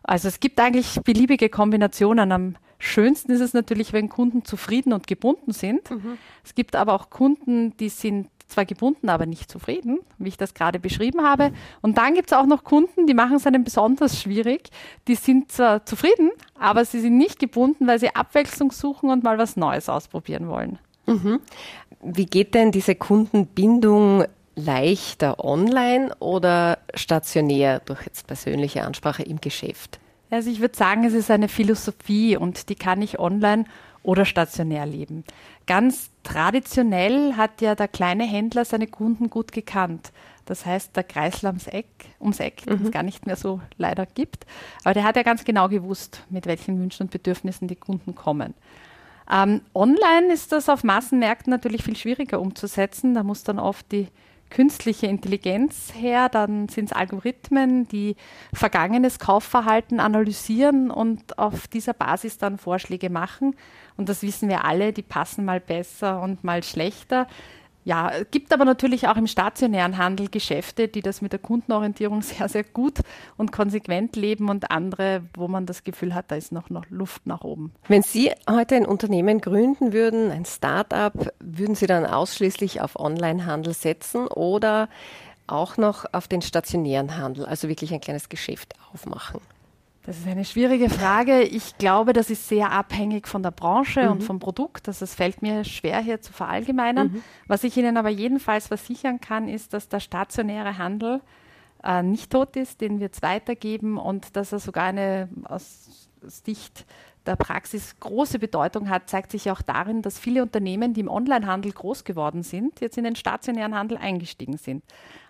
Also 0.02 0.28
es 0.28 0.40
gibt 0.40 0.60
eigentlich 0.60 1.00
beliebige 1.04 1.48
Kombinationen. 1.48 2.32
Am 2.32 2.56
schönsten 2.78 3.32
ist 3.32 3.40
es 3.40 3.54
natürlich, 3.54 3.92
wenn 3.92 4.08
Kunden 4.08 4.44
zufrieden 4.44 4.92
und 4.92 5.06
gebunden 5.06 5.52
sind. 5.52 5.88
Mhm. 5.90 6.18
Es 6.44 6.54
gibt 6.54 6.74
aber 6.74 6.94
auch 6.94 7.08
Kunden, 7.08 7.76
die 7.76 7.88
sind 7.88 8.28
zwar 8.48 8.64
gebunden, 8.66 9.08
aber 9.08 9.26
nicht 9.26 9.50
zufrieden, 9.50 10.00
wie 10.18 10.28
ich 10.28 10.36
das 10.36 10.54
gerade 10.54 10.78
beschrieben 10.78 11.22
habe. 11.22 11.52
Und 11.80 11.98
dann 11.98 12.14
gibt 12.14 12.30
es 12.30 12.36
auch 12.36 12.46
noch 12.46 12.64
Kunden, 12.64 13.06
die 13.06 13.14
machen 13.14 13.36
es 13.36 13.46
einem 13.46 13.64
besonders 13.64 14.20
schwierig. 14.20 14.70
Die 15.08 15.14
sind 15.14 15.50
zwar 15.50 15.86
zufrieden, 15.86 16.30
aber 16.58 16.84
sie 16.84 17.00
sind 17.00 17.16
nicht 17.16 17.38
gebunden, 17.38 17.86
weil 17.86 17.98
sie 17.98 18.14
Abwechslung 18.14 18.70
suchen 18.70 19.10
und 19.10 19.24
mal 19.24 19.38
was 19.38 19.56
Neues 19.56 19.88
ausprobieren 19.88 20.48
wollen. 20.48 20.78
Mhm. 21.06 21.40
Wie 22.02 22.26
geht 22.26 22.54
denn 22.54 22.72
diese 22.72 22.94
Kundenbindung 22.94 24.24
leichter 24.54 25.44
online 25.44 26.14
oder 26.18 26.78
stationär 26.94 27.80
durch 27.80 28.04
jetzt 28.04 28.26
persönliche 28.26 28.84
Ansprache 28.84 29.22
im 29.22 29.40
Geschäft? 29.40 29.98
Also 30.30 30.50
ich 30.50 30.60
würde 30.60 30.76
sagen, 30.76 31.04
es 31.04 31.12
ist 31.12 31.30
eine 31.30 31.48
Philosophie 31.48 32.36
und 32.36 32.68
die 32.68 32.74
kann 32.74 33.02
ich 33.02 33.18
online 33.18 33.64
oder 34.02 34.24
stationär 34.24 34.86
leben. 34.86 35.24
Ganz 35.66 36.10
traditionell 36.22 37.34
hat 37.36 37.60
ja 37.60 37.74
der 37.74 37.88
kleine 37.88 38.24
Händler 38.24 38.64
seine 38.64 38.86
Kunden 38.86 39.30
gut 39.30 39.52
gekannt. 39.52 40.12
Das 40.44 40.66
heißt, 40.66 40.96
der 40.96 41.04
Kreisel 41.04 41.46
ums 41.46 41.68
Eck, 41.68 41.86
ums 42.20 42.40
Eck, 42.40 42.64
den 42.64 42.74
es 42.74 42.80
mhm. 42.80 42.90
gar 42.90 43.02
nicht 43.04 43.26
mehr 43.26 43.36
so 43.36 43.60
leider 43.76 44.06
gibt. 44.06 44.44
Aber 44.82 44.94
der 44.94 45.04
hat 45.04 45.16
ja 45.16 45.22
ganz 45.22 45.44
genau 45.44 45.68
gewusst, 45.68 46.24
mit 46.30 46.46
welchen 46.46 46.80
Wünschen 46.80 47.04
und 47.04 47.10
Bedürfnissen 47.12 47.68
die 47.68 47.76
Kunden 47.76 48.14
kommen. 48.14 48.54
Ähm, 49.32 49.62
online 49.74 50.32
ist 50.32 50.52
das 50.52 50.68
auf 50.68 50.84
Massenmärkten 50.84 51.50
natürlich 51.50 51.82
viel 51.82 51.96
schwieriger 51.96 52.40
umzusetzen. 52.40 53.14
Da 53.14 53.22
muss 53.22 53.44
dann 53.44 53.58
oft 53.58 53.90
die 53.90 54.08
künstliche 54.50 55.06
Intelligenz 55.06 55.94
her, 55.94 56.28
dann 56.28 56.68
sind 56.68 56.86
es 56.86 56.92
Algorithmen, 56.92 57.88
die 57.88 58.16
vergangenes 58.52 59.18
Kaufverhalten 59.18 59.98
analysieren 59.98 60.90
und 60.90 61.38
auf 61.38 61.66
dieser 61.68 61.94
Basis 61.94 62.36
dann 62.36 62.58
Vorschläge 62.58 63.08
machen. 63.08 63.56
Und 63.96 64.10
das 64.10 64.22
wissen 64.22 64.50
wir 64.50 64.66
alle, 64.66 64.92
die 64.92 65.02
passen 65.02 65.46
mal 65.46 65.60
besser 65.60 66.20
und 66.20 66.44
mal 66.44 66.62
schlechter. 66.62 67.26
Ja, 67.84 68.10
es 68.10 68.30
gibt 68.30 68.52
aber 68.52 68.64
natürlich 68.64 69.08
auch 69.08 69.16
im 69.16 69.26
stationären 69.26 69.98
Handel 69.98 70.28
Geschäfte, 70.28 70.86
die 70.86 71.00
das 71.00 71.20
mit 71.20 71.32
der 71.32 71.40
Kundenorientierung 71.40 72.22
sehr, 72.22 72.48
sehr 72.48 72.64
gut 72.64 73.00
und 73.36 73.52
konsequent 73.52 74.16
leben 74.16 74.48
und 74.48 74.70
andere, 74.70 75.22
wo 75.34 75.48
man 75.48 75.66
das 75.66 75.84
Gefühl 75.84 76.14
hat, 76.14 76.30
da 76.30 76.36
ist 76.36 76.52
noch, 76.52 76.70
noch 76.70 76.84
Luft 76.90 77.26
nach 77.26 77.42
oben. 77.42 77.72
Wenn 77.88 78.02
Sie 78.02 78.30
heute 78.48 78.76
ein 78.76 78.86
Unternehmen 78.86 79.40
gründen 79.40 79.92
würden, 79.92 80.30
ein 80.30 80.44
Start-up, 80.44 81.32
würden 81.40 81.74
Sie 81.74 81.86
dann 81.86 82.06
ausschließlich 82.06 82.80
auf 82.80 82.98
Onlinehandel 82.98 83.74
setzen 83.74 84.28
oder 84.28 84.88
auch 85.48 85.76
noch 85.76 86.04
auf 86.12 86.28
den 86.28 86.40
stationären 86.40 87.16
Handel, 87.16 87.44
also 87.44 87.68
wirklich 87.68 87.92
ein 87.92 88.00
kleines 88.00 88.28
Geschäft 88.28 88.74
aufmachen? 88.92 89.40
Das 90.04 90.18
ist 90.18 90.26
eine 90.26 90.44
schwierige 90.44 90.90
Frage. 90.90 91.42
Ich 91.42 91.78
glaube, 91.78 92.12
das 92.12 92.28
ist 92.28 92.48
sehr 92.48 92.72
abhängig 92.72 93.28
von 93.28 93.42
der 93.42 93.52
Branche 93.52 94.02
mhm. 94.02 94.12
und 94.12 94.24
vom 94.24 94.40
Produkt. 94.40 94.88
Also 94.88 95.04
es 95.04 95.14
fällt 95.14 95.42
mir 95.42 95.64
schwer 95.64 96.00
hier 96.00 96.20
zu 96.20 96.32
verallgemeinern. 96.32 97.12
Mhm. 97.12 97.22
Was 97.46 97.62
ich 97.62 97.76
Ihnen 97.76 97.96
aber 97.96 98.08
jedenfalls 98.08 98.66
versichern 98.66 99.20
kann, 99.20 99.48
ist, 99.48 99.72
dass 99.74 99.88
der 99.88 100.00
stationäre 100.00 100.76
Handel 100.78 101.20
äh, 101.84 102.02
nicht 102.02 102.32
tot 102.32 102.56
ist, 102.56 102.80
den 102.80 102.98
wir 102.98 103.06
jetzt 103.06 103.22
weitergeben 103.22 103.96
und 103.96 104.34
dass 104.36 104.52
er 104.52 104.58
sogar 104.58 104.84
eine 104.84 105.28
aus 105.44 106.08
Sicht 106.22 106.84
der 107.26 107.36
Praxis 107.36 107.94
große 108.00 108.40
Bedeutung 108.40 108.88
hat, 108.88 109.08
zeigt 109.08 109.30
sich 109.30 109.50
auch 109.52 109.62
darin, 109.62 110.02
dass 110.02 110.18
viele 110.18 110.42
Unternehmen, 110.42 110.94
die 110.94 111.00
im 111.00 111.08
Onlinehandel 111.08 111.70
groß 111.70 112.02
geworden 112.02 112.42
sind, 112.42 112.80
jetzt 112.80 112.98
in 112.98 113.04
den 113.04 113.14
stationären 113.14 113.76
Handel 113.76 113.96
eingestiegen 113.96 114.56
sind. 114.56 114.82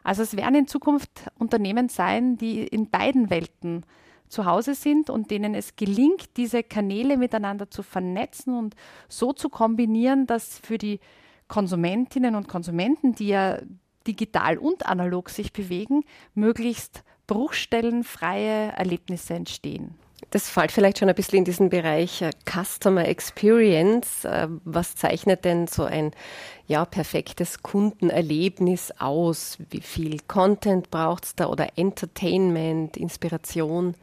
Also 0.02 0.22
es 0.22 0.34
werden 0.34 0.54
in 0.54 0.66
Zukunft 0.66 1.10
Unternehmen 1.38 1.90
sein, 1.90 2.38
die 2.38 2.66
in 2.66 2.88
beiden 2.88 3.28
Welten 3.28 3.84
zu 4.32 4.46
Hause 4.46 4.74
sind 4.74 5.10
und 5.10 5.30
denen 5.30 5.54
es 5.54 5.76
gelingt, 5.76 6.36
diese 6.36 6.62
Kanäle 6.62 7.16
miteinander 7.16 7.70
zu 7.70 7.82
vernetzen 7.82 8.56
und 8.56 8.74
so 9.08 9.32
zu 9.32 9.48
kombinieren, 9.48 10.26
dass 10.26 10.58
für 10.58 10.78
die 10.78 11.00
Konsumentinnen 11.48 12.34
und 12.34 12.48
Konsumenten, 12.48 13.14
die 13.14 13.28
ja 13.28 13.58
digital 14.06 14.56
und 14.56 14.86
analog 14.86 15.28
sich 15.28 15.52
bewegen, 15.52 16.02
möglichst 16.34 17.04
bruchstellenfreie 17.26 18.72
Erlebnisse 18.72 19.34
entstehen. 19.34 19.94
Das 20.30 20.48
fällt 20.48 20.72
vielleicht 20.72 20.98
schon 20.98 21.10
ein 21.10 21.14
bisschen 21.14 21.40
in 21.40 21.44
diesen 21.44 21.68
Bereich 21.68 22.22
äh, 22.22 22.30
Customer 22.48 23.06
Experience. 23.06 24.24
Äh, 24.24 24.48
was 24.64 24.94
zeichnet 24.94 25.44
denn 25.44 25.66
so 25.66 25.84
ein 25.84 26.12
ja, 26.66 26.86
perfektes 26.86 27.62
Kundenerlebnis 27.62 28.92
aus? 28.98 29.58
Wie 29.68 29.82
viel 29.82 30.20
Content 30.28 30.90
braucht 30.90 31.24
es 31.24 31.34
da 31.34 31.46
oder 31.46 31.76
Entertainment, 31.76 32.96
Inspiration? 32.96 33.94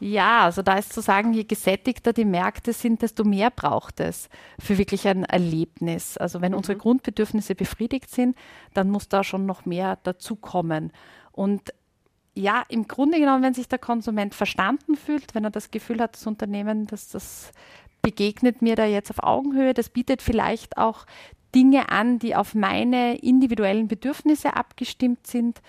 Ja, 0.00 0.44
also 0.44 0.62
da 0.62 0.78
ist 0.78 0.94
zu 0.94 1.02
sagen, 1.02 1.34
je 1.34 1.44
gesättigter 1.44 2.14
die 2.14 2.24
Märkte 2.24 2.72
sind, 2.72 3.02
desto 3.02 3.22
mehr 3.22 3.50
braucht 3.50 4.00
es 4.00 4.30
für 4.58 4.78
wirklich 4.78 5.06
ein 5.06 5.24
Erlebnis. 5.24 6.16
Also 6.16 6.40
wenn 6.40 6.52
mhm. 6.52 6.58
unsere 6.58 6.78
Grundbedürfnisse 6.78 7.54
befriedigt 7.54 8.10
sind, 8.10 8.34
dann 8.72 8.90
muss 8.90 9.08
da 9.08 9.22
schon 9.22 9.44
noch 9.44 9.66
mehr 9.66 9.98
dazukommen. 10.02 10.90
Und 11.32 11.74
ja, 12.34 12.64
im 12.68 12.88
Grunde 12.88 13.18
genommen, 13.18 13.42
wenn 13.42 13.52
sich 13.52 13.68
der 13.68 13.78
Konsument 13.78 14.34
verstanden 14.34 14.96
fühlt, 14.96 15.34
wenn 15.34 15.44
er 15.44 15.50
das 15.50 15.70
Gefühl 15.70 16.00
hat, 16.00 16.14
das 16.14 16.26
Unternehmen, 16.26 16.86
dass 16.86 17.08
das 17.08 17.52
begegnet 18.00 18.62
mir 18.62 18.76
da 18.76 18.86
jetzt 18.86 19.10
auf 19.10 19.22
Augenhöhe, 19.22 19.74
das 19.74 19.90
bietet 19.90 20.22
vielleicht 20.22 20.78
auch 20.78 21.04
Dinge 21.54 21.90
an, 21.90 22.18
die 22.18 22.34
auf 22.34 22.54
meine 22.54 23.18
individuellen 23.18 23.88
Bedürfnisse 23.88 24.56
abgestimmt 24.56 25.26
sind 25.26 25.60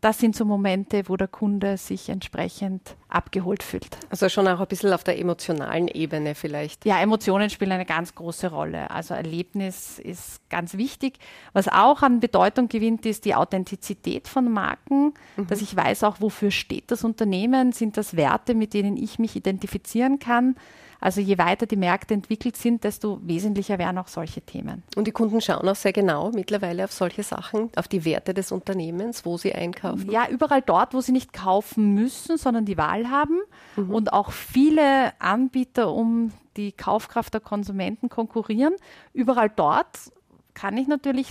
das 0.00 0.18
sind 0.18 0.34
so 0.34 0.44
Momente, 0.44 1.02
wo 1.06 1.16
der 1.16 1.28
Kunde 1.28 1.76
sich 1.76 2.08
entsprechend 2.08 2.96
abgeholt 3.08 3.62
fühlt. 3.62 3.98
Also 4.08 4.28
schon 4.28 4.48
auch 4.48 4.60
ein 4.60 4.66
bisschen 4.66 4.92
auf 4.92 5.04
der 5.04 5.18
emotionalen 5.18 5.88
Ebene 5.88 6.34
vielleicht. 6.34 6.86
Ja, 6.86 7.00
Emotionen 7.00 7.50
spielen 7.50 7.72
eine 7.72 7.84
ganz 7.84 8.14
große 8.14 8.50
Rolle. 8.50 8.90
Also 8.90 9.14
Erlebnis 9.14 9.98
ist 9.98 10.48
ganz 10.48 10.76
wichtig. 10.76 11.18
Was 11.52 11.68
auch 11.68 12.02
an 12.02 12.20
Bedeutung 12.20 12.68
gewinnt, 12.68 13.04
ist 13.04 13.24
die 13.24 13.34
Authentizität 13.34 14.26
von 14.26 14.50
Marken, 14.50 15.12
mhm. 15.36 15.46
dass 15.48 15.60
ich 15.60 15.76
weiß 15.76 16.04
auch, 16.04 16.20
wofür 16.20 16.50
steht 16.50 16.90
das 16.90 17.04
Unternehmen, 17.04 17.72
sind 17.72 17.96
das 17.96 18.16
Werte, 18.16 18.54
mit 18.54 18.72
denen 18.72 18.96
ich 18.96 19.18
mich 19.18 19.36
identifizieren 19.36 20.18
kann. 20.18 20.56
Also 21.00 21.20
je 21.20 21.38
weiter 21.38 21.66
die 21.66 21.76
Märkte 21.76 22.14
entwickelt 22.14 22.56
sind, 22.56 22.84
desto 22.84 23.20
wesentlicher 23.22 23.78
werden 23.78 23.98
auch 23.98 24.08
solche 24.08 24.42
Themen. 24.42 24.82
Und 24.96 25.06
die 25.06 25.12
Kunden 25.12 25.40
schauen 25.40 25.68
auch 25.68 25.76
sehr 25.76 25.92
genau 25.92 26.30
mittlerweile 26.32 26.84
auf 26.84 26.92
solche 26.92 27.22
Sachen, 27.22 27.70
auf 27.76 27.88
die 27.88 28.04
Werte 28.04 28.34
des 28.34 28.52
Unternehmens, 28.52 29.24
wo 29.24 29.36
sie 29.38 29.54
einkaufen. 29.54 30.10
Ja, 30.10 30.28
überall 30.28 30.62
dort, 30.62 30.94
wo 30.94 31.00
sie 31.00 31.12
nicht 31.12 31.32
kaufen 31.32 31.94
müssen, 31.94 32.36
sondern 32.36 32.64
die 32.64 32.76
Wahl 32.76 33.10
haben. 33.10 33.40
Mhm. 33.76 33.90
Und 33.90 34.12
auch 34.12 34.30
viele 34.30 35.12
Anbieter 35.20 35.92
um 35.92 36.32
die 36.56 36.72
Kaufkraft 36.72 37.32
der 37.32 37.40
Konsumenten 37.40 38.08
konkurrieren. 38.08 38.74
Überall 39.12 39.50
dort 39.50 40.12
kann 40.54 40.76
ich 40.76 40.88
natürlich 40.88 41.28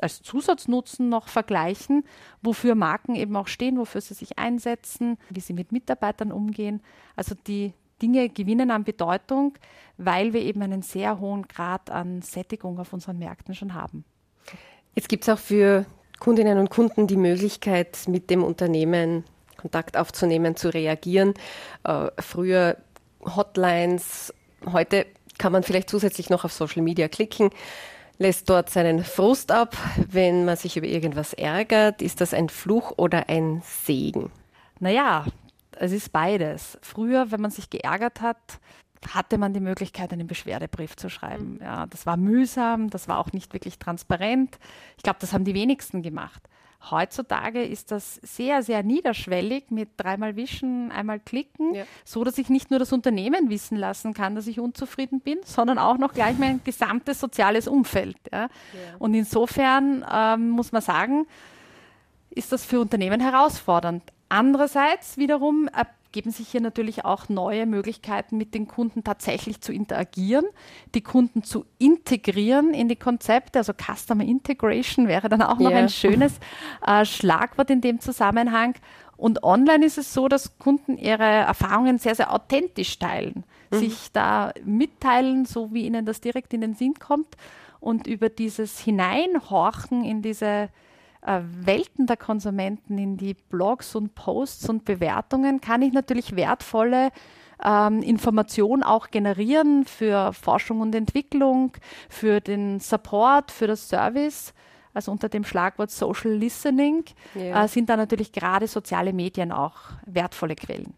als 0.00 0.22
Zusatznutzen 0.22 1.08
noch 1.08 1.28
vergleichen, 1.28 2.04
wofür 2.40 2.74
Marken 2.74 3.14
eben 3.14 3.36
auch 3.36 3.48
stehen, 3.48 3.78
wofür 3.78 4.00
sie 4.00 4.14
sich 4.14 4.38
einsetzen, 4.38 5.18
wie 5.28 5.40
sie 5.40 5.52
mit 5.52 5.72
Mitarbeitern 5.72 6.32
umgehen. 6.32 6.80
Also 7.16 7.34
die 7.46 7.72
Dinge 8.02 8.28
gewinnen 8.28 8.70
an 8.70 8.84
Bedeutung, 8.84 9.54
weil 9.96 10.32
wir 10.32 10.42
eben 10.42 10.62
einen 10.62 10.82
sehr 10.82 11.20
hohen 11.20 11.46
Grad 11.46 11.90
an 11.90 12.20
Sättigung 12.20 12.78
auf 12.78 12.92
unseren 12.92 13.18
Märkten 13.18 13.54
schon 13.54 13.74
haben. 13.74 14.04
Jetzt 14.94 15.08
gibt 15.08 15.22
es 15.22 15.28
auch 15.28 15.38
für 15.38 15.86
Kundinnen 16.18 16.58
und 16.58 16.70
Kunden 16.70 17.06
die 17.06 17.16
Möglichkeit, 17.16 17.98
mit 18.08 18.28
dem 18.28 18.44
Unternehmen 18.44 19.24
Kontakt 19.56 19.96
aufzunehmen, 19.96 20.56
zu 20.56 20.68
reagieren. 20.68 21.34
Äh, 21.84 22.08
früher 22.18 22.76
Hotlines, 23.24 24.34
heute 24.70 25.06
kann 25.38 25.52
man 25.52 25.62
vielleicht 25.62 25.88
zusätzlich 25.88 26.30
noch 26.30 26.44
auf 26.44 26.52
Social 26.52 26.82
Media 26.82 27.08
klicken, 27.08 27.50
lässt 28.18 28.50
dort 28.50 28.70
seinen 28.70 29.04
Frust 29.04 29.50
ab, 29.50 29.76
wenn 30.10 30.44
man 30.44 30.56
sich 30.56 30.76
über 30.76 30.86
irgendwas 30.86 31.32
ärgert. 31.32 32.02
Ist 32.02 32.20
das 32.20 32.34
ein 32.34 32.48
Fluch 32.48 32.92
oder 32.96 33.28
ein 33.28 33.62
Segen? 33.64 34.30
Naja, 34.80 35.26
es 35.82 35.92
ist 35.92 36.12
beides. 36.12 36.78
Früher, 36.80 37.32
wenn 37.32 37.40
man 37.40 37.50
sich 37.50 37.68
geärgert 37.68 38.20
hat, 38.20 38.38
hatte 39.10 39.36
man 39.36 39.52
die 39.52 39.60
Möglichkeit, 39.60 40.12
einen 40.12 40.28
Beschwerdebrief 40.28 40.94
zu 40.94 41.10
schreiben. 41.10 41.54
Mhm. 41.54 41.62
Ja, 41.62 41.86
das 41.86 42.06
war 42.06 42.16
mühsam, 42.16 42.88
das 42.88 43.08
war 43.08 43.18
auch 43.18 43.32
nicht 43.32 43.52
wirklich 43.52 43.80
transparent. 43.80 44.58
Ich 44.96 45.02
glaube, 45.02 45.18
das 45.20 45.32
haben 45.32 45.44
die 45.44 45.54
wenigsten 45.54 46.02
gemacht. 46.02 46.40
Heutzutage 46.90 47.64
ist 47.64 47.90
das 47.90 48.16
sehr, 48.16 48.62
sehr 48.62 48.82
niederschwellig 48.82 49.70
mit 49.70 49.90
dreimal 49.96 50.34
wischen, 50.34 50.90
einmal 50.90 51.20
klicken, 51.20 51.74
ja. 51.74 51.84
so 52.04 52.24
dass 52.24 52.38
ich 52.38 52.48
nicht 52.48 52.70
nur 52.70 52.78
das 52.78 52.92
Unternehmen 52.92 53.50
wissen 53.50 53.76
lassen 53.76 54.14
kann, 54.14 54.34
dass 54.34 54.48
ich 54.48 54.58
unzufrieden 54.58 55.20
bin, 55.20 55.38
sondern 55.44 55.78
auch 55.78 55.96
noch 55.96 56.12
gleich 56.12 56.38
mein 56.38 56.60
gesamtes 56.64 57.20
soziales 57.20 57.66
Umfeld. 57.66 58.16
Ja. 58.32 58.42
Ja. 58.42 58.48
Und 58.98 59.14
insofern 59.14 60.04
ähm, 60.12 60.50
muss 60.50 60.70
man 60.72 60.82
sagen, 60.82 61.26
ist 62.30 62.52
das 62.52 62.64
für 62.64 62.80
Unternehmen 62.80 63.20
herausfordernd. 63.20 64.02
Andererseits 64.32 65.18
wiederum 65.18 65.68
ergeben 65.68 66.30
sich 66.30 66.48
hier 66.48 66.62
natürlich 66.62 67.04
auch 67.04 67.28
neue 67.28 67.66
Möglichkeiten, 67.66 68.38
mit 68.38 68.54
den 68.54 68.66
Kunden 68.66 69.04
tatsächlich 69.04 69.60
zu 69.60 69.74
interagieren, 69.74 70.46
die 70.94 71.02
Kunden 71.02 71.42
zu 71.42 71.66
integrieren 71.76 72.72
in 72.72 72.88
die 72.88 72.96
Konzepte. 72.96 73.58
Also 73.58 73.74
Customer 73.74 74.24
Integration 74.24 75.06
wäre 75.06 75.28
dann 75.28 75.42
auch 75.42 75.58
noch 75.58 75.68
yeah. 75.68 75.80
ein 75.80 75.90
schönes 75.90 76.32
äh, 76.86 77.04
Schlagwort 77.04 77.68
in 77.68 77.82
dem 77.82 78.00
Zusammenhang. 78.00 78.74
Und 79.18 79.42
online 79.42 79.84
ist 79.84 79.98
es 79.98 80.14
so, 80.14 80.28
dass 80.28 80.58
Kunden 80.58 80.96
ihre 80.96 81.24
Erfahrungen 81.24 81.98
sehr, 81.98 82.14
sehr 82.14 82.32
authentisch 82.32 82.98
teilen, 82.98 83.44
mhm. 83.70 83.76
sich 83.76 84.12
da 84.14 84.54
mitteilen, 84.64 85.44
so 85.44 85.74
wie 85.74 85.84
ihnen 85.84 86.06
das 86.06 86.22
direkt 86.22 86.54
in 86.54 86.62
den 86.62 86.72
Sinn 86.72 86.94
kommt. 86.94 87.36
Und 87.80 88.06
über 88.06 88.30
dieses 88.30 88.78
Hineinhorchen 88.78 90.06
in 90.06 90.22
diese 90.22 90.46
äh, 90.46 90.68
Welten 91.24 92.06
der 92.06 92.16
Konsumenten, 92.16 92.98
in 92.98 93.16
die 93.16 93.34
Blogs 93.34 93.94
und 93.94 94.14
Posts 94.14 94.68
und 94.68 94.84
Bewertungen, 94.84 95.60
kann 95.60 95.82
ich 95.82 95.92
natürlich 95.92 96.34
wertvolle 96.34 97.10
ähm, 97.64 98.02
Information 98.02 98.82
auch 98.82 99.10
generieren 99.10 99.84
für 99.84 100.32
Forschung 100.32 100.80
und 100.80 100.94
Entwicklung, 100.94 101.72
für 102.08 102.40
den 102.40 102.80
Support, 102.80 103.50
für 103.50 103.66
das 103.66 103.88
Service. 103.88 104.52
Also 104.94 105.10
unter 105.10 105.28
dem 105.28 105.44
Schlagwort 105.44 105.90
Social 105.90 106.32
Listening 106.32 107.04
ja. 107.34 107.64
äh, 107.64 107.68
sind 107.68 107.88
da 107.88 107.96
natürlich 107.96 108.32
gerade 108.32 108.66
soziale 108.66 109.12
Medien 109.12 109.52
auch 109.52 109.76
wertvolle 110.06 110.54
Quellen. 110.54 110.92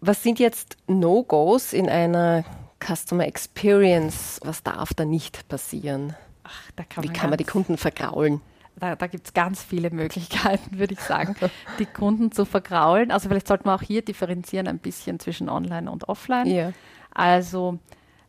Was 0.00 0.22
sind 0.22 0.38
jetzt 0.38 0.76
No-Gos 0.88 1.72
in 1.72 1.88
einer 1.88 2.44
Customer 2.84 3.26
Experience? 3.26 4.40
Was 4.42 4.62
darf 4.62 4.94
da 4.94 5.04
nicht 5.04 5.48
passieren? 5.48 6.14
Ach, 6.44 6.70
da 6.76 6.84
kann 6.84 7.04
Wie 7.04 7.08
kann 7.08 7.30
man 7.30 7.38
die 7.38 7.44
Kunden 7.44 7.76
vergraulen? 7.76 8.40
Da, 8.78 8.94
da 8.94 9.06
gibt 9.06 9.26
es 9.26 9.34
ganz 9.34 9.62
viele 9.62 9.90
Möglichkeiten, 9.90 10.78
würde 10.78 10.94
ich 10.94 11.00
sagen, 11.00 11.34
die 11.78 11.86
Kunden 11.86 12.32
zu 12.32 12.44
vergraulen. 12.44 13.10
Also 13.10 13.28
vielleicht 13.28 13.48
sollten 13.48 13.64
wir 13.64 13.74
auch 13.74 13.82
hier 13.82 14.02
differenzieren 14.02 14.68
ein 14.68 14.78
bisschen 14.78 15.18
zwischen 15.18 15.48
Online 15.48 15.90
und 15.90 16.08
Offline. 16.08 16.46
Yeah. 16.46 16.72
Also 17.12 17.78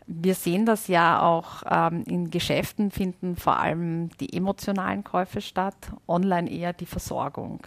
wir 0.07 0.35
sehen 0.35 0.65
das 0.65 0.87
ja 0.87 1.21
auch 1.21 1.63
ähm, 1.69 2.03
in 2.07 2.31
Geschäften 2.31 2.91
finden 2.91 3.35
vor 3.35 3.59
allem 3.59 4.09
die 4.19 4.33
emotionalen 4.33 5.03
Käufe 5.03 5.41
statt, 5.41 5.75
online 6.07 6.49
eher 6.49 6.71
die 6.71 6.85
Versorgung. 6.85 7.59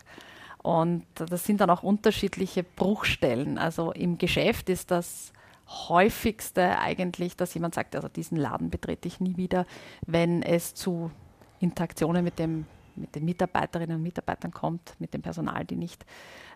Und 0.62 1.04
das 1.14 1.44
sind 1.44 1.60
dann 1.60 1.70
auch 1.70 1.82
unterschiedliche 1.82 2.62
Bruchstellen. 2.62 3.58
Also 3.58 3.92
im 3.92 4.18
Geschäft 4.18 4.68
ist 4.70 4.90
das 4.90 5.32
häufigste 5.88 6.78
eigentlich, 6.78 7.36
dass 7.36 7.54
jemand 7.54 7.74
sagt, 7.74 7.94
also 7.94 8.08
diesen 8.08 8.36
Laden 8.36 8.70
betrete 8.70 9.06
ich 9.06 9.20
nie 9.20 9.36
wieder, 9.36 9.66
wenn 10.06 10.42
es 10.42 10.74
zu 10.74 11.10
Interaktionen 11.60 12.24
mit 12.24 12.38
dem 12.38 12.66
mit 12.96 13.14
den 13.14 13.24
Mitarbeiterinnen 13.24 13.96
und 13.96 14.02
Mitarbeitern 14.02 14.50
kommt, 14.50 14.94
mit 14.98 15.14
dem 15.14 15.22
Personal, 15.22 15.64
die 15.64 15.76
nicht 15.76 16.04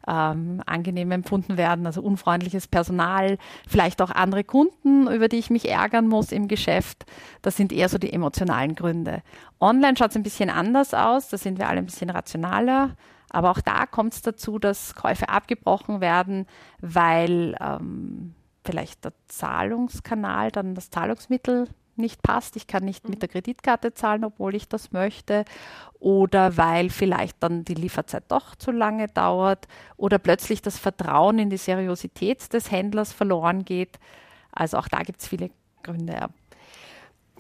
ähm, 0.07 0.63
angenehm 0.67 1.11
empfunden 1.11 1.57
werden, 1.57 1.87
also 1.87 2.03
unfreundliches 2.03 2.69
Personal, 2.69 3.39
vielleicht 3.67 4.03
auch 4.03 4.11
andere 4.11 4.45
Kunden, 4.45 5.09
über 5.09 5.29
die 5.29 5.39
ich 5.39 5.51
mich 5.51 5.69
ärgern 5.71 6.07
muss 6.07 6.33
im 6.33 6.49
Geschäft. 6.49 7.07
Das 7.43 7.57
sind 7.57 7.73
eher 7.73 7.89
so 7.89 7.99
die 7.99 8.13
emotionalen 8.13 8.75
Gründe. 8.75 9.23
Online 9.61 9.97
schaut 9.97 10.11
es 10.11 10.17
ein 10.17 10.23
bisschen 10.23 10.51
anders 10.51 10.95
aus, 10.95 11.29
da 11.29 11.39
sind 11.39 11.59
wir 11.59 11.69
alle 11.69 11.79
ein 11.79 11.87
bisschen 11.87 12.11
rationaler. 12.11 12.97
Aber 13.31 13.51
auch 13.51 13.61
da 13.61 13.87
kommt 13.87 14.15
es 14.15 14.23
dazu, 14.23 14.61
dass 14.61 14.95
Käufe 14.95 15.29
abgebrochen 15.29 16.01
werden, 16.01 16.47
weil 16.81 17.57
ähm, 17.61 18.35
vielleicht 18.65 19.05
der 19.05 19.13
Zahlungskanal, 19.27 20.53
dann 20.53 20.77
das 20.77 20.91
Zahlungsmittel 20.91 21.69
nicht 21.99 22.23
passt. 22.23 22.57
Ich 22.57 22.67
kann 22.67 22.85
nicht 22.85 23.09
mit 23.09 23.23
der 23.23 23.29
Kreditkarte 23.29 23.95
zahlen, 23.95 24.25
obwohl 24.25 24.55
ich 24.55 24.69
das 24.69 24.93
möchte. 24.93 25.45
Oder 25.99 26.57
weil 26.57 26.91
vielleicht 26.91 27.43
dann 27.43 27.65
die 27.65 27.75
Lieferzeit 27.75 28.25
doch 28.29 28.55
zu 28.57 28.71
lange 28.71 29.09
dauert. 29.09 29.69
Oder 29.97 30.19
plötzlich 30.19 30.63
das 30.63 30.79
Vertrauen 30.79 31.39
in 31.39 31.51
die 31.51 31.57
Seriosität 31.57 32.53
des 32.53 32.71
Händlers 32.71 33.13
verloren 33.13 33.65
geht. 33.65 33.99
Also 34.53 34.79
auch 34.79 34.89
da 34.89 35.03
gibt 35.03 35.21
es 35.21 35.29
viele 35.29 35.51
Gründe. 35.83 36.29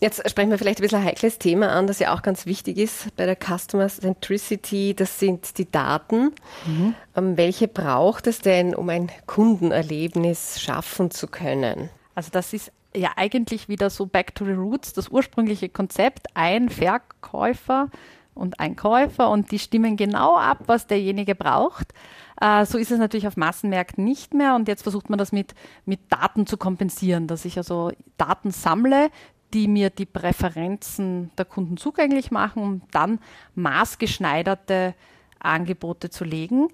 Jetzt 0.01 0.29
sprechen 0.29 0.51
wir 0.51 0.59
vielleicht 0.59 0.81
ein 0.81 0.83
bisschen 0.83 0.99
ein 0.99 1.05
heikles 1.05 1.39
Thema 1.39 1.71
an, 1.71 1.87
das 1.87 2.01
ja 2.01 2.15
auch 2.15 2.23
ganz 2.23 2.47
wichtig 2.47 2.79
ist 2.79 3.15
bei 3.17 3.27
der 3.27 3.37
Customer 3.37 3.89
Centricity. 3.89 4.95
Das 4.95 5.21
sind 5.21 5.57
die 5.57 5.71
Daten. 5.71 6.33
Mhm. 6.67 6.95
Ähm, 7.17 7.37
welche 7.37 7.69
braucht 7.69 8.27
es 8.27 8.41
denn, 8.41 8.75
um 8.75 8.89
ein 8.89 9.11
Kundenerlebnis 9.27 10.61
schaffen 10.61 11.11
zu 11.13 11.29
können? 11.29 11.91
Also 12.17 12.31
das 12.33 12.53
ist 12.53 12.73
ja 12.97 13.13
eigentlich 13.17 13.69
wieder 13.69 13.91
so 13.91 14.07
back 14.07 14.35
to 14.35 14.45
the 14.45 14.53
roots, 14.53 14.93
das 14.93 15.09
ursprüngliche 15.09 15.69
Konzept, 15.69 16.27
ein 16.35 16.69
Verkäufer 16.69 17.91
und 18.35 18.61
ein 18.61 18.77
Käufer 18.77 19.31
und 19.31 19.51
die 19.51 19.59
stimmen 19.59 19.97
genau 19.97 20.37
ab, 20.37 20.65
was 20.67 20.87
derjenige 20.87 21.35
braucht. 21.35 21.93
Äh, 22.41 22.65
so 22.67 22.79
ist 22.79 22.91
es 22.91 22.99
natürlich 22.99 23.27
auf 23.27 23.37
Massenmärkten 23.37 24.05
nicht 24.05 24.35
mehr 24.35 24.55
und 24.55 24.69
jetzt 24.69 24.83
versucht 24.83 25.11
man 25.11 25.19
das 25.19 25.33
mit, 25.33 25.55
mit 25.85 26.01
Daten 26.11 26.47
zu 26.47 26.57
kompensieren, 26.57 27.27
dass 27.27 27.45
ich 27.45 27.57
also 27.57 27.93
Daten 28.17 28.51
sammle, 28.51 29.11
die 29.53 29.69
mir 29.69 29.91
die 29.91 30.07
Präferenzen 30.07 31.31
der 31.39 31.45
Kunden 31.45 31.77
zugänglich 31.77 32.33
machen, 32.33 32.63
um 32.63 32.83
dann 32.91 33.21
maßgeschneiderte 33.55 34.95
Angebote 35.39 36.11
zu 36.11 36.25
legen. 36.25 36.69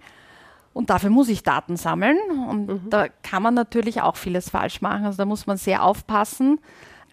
Und 0.80 0.88
dafür 0.88 1.10
muss 1.10 1.28
ich 1.28 1.42
Daten 1.42 1.76
sammeln. 1.76 2.16
Und 2.48 2.66
mhm. 2.68 2.88
da 2.88 3.08
kann 3.08 3.42
man 3.42 3.52
natürlich 3.52 4.00
auch 4.00 4.16
vieles 4.16 4.48
falsch 4.48 4.80
machen. 4.80 5.04
Also 5.04 5.18
da 5.18 5.26
muss 5.26 5.46
man 5.46 5.58
sehr 5.58 5.84
aufpassen. 5.84 6.58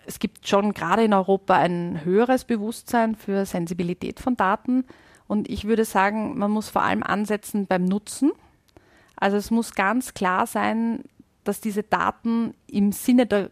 Es 0.06 0.20
gibt 0.20 0.48
schon 0.48 0.74
gerade 0.74 1.04
in 1.04 1.14
Europa 1.14 1.56
ein 1.56 2.06
höheres 2.06 2.46
Bewusstsein 2.46 3.16
für 3.18 3.46
Sensibilität 3.46 4.22
von 4.22 4.38
Daten. 4.38 4.86
Und 5.28 5.50
ich 5.50 5.66
würde 5.66 5.84
sagen, 5.84 6.38
man 6.38 6.50
muss 6.50 6.70
vor 6.70 6.82
allem 6.82 7.04
ansetzen 7.04 7.68
beim 7.68 7.84
Nutzen. 7.84 8.32
Also 9.18 9.36
es 9.36 9.52
muss 9.52 9.76
ganz 9.76 10.14
klar 10.14 10.48
sein, 10.48 11.04
dass 11.44 11.60
diese 11.60 11.84
Daten 11.84 12.54
im 12.68 12.94
Sinne 12.94 13.26
der 13.26 13.52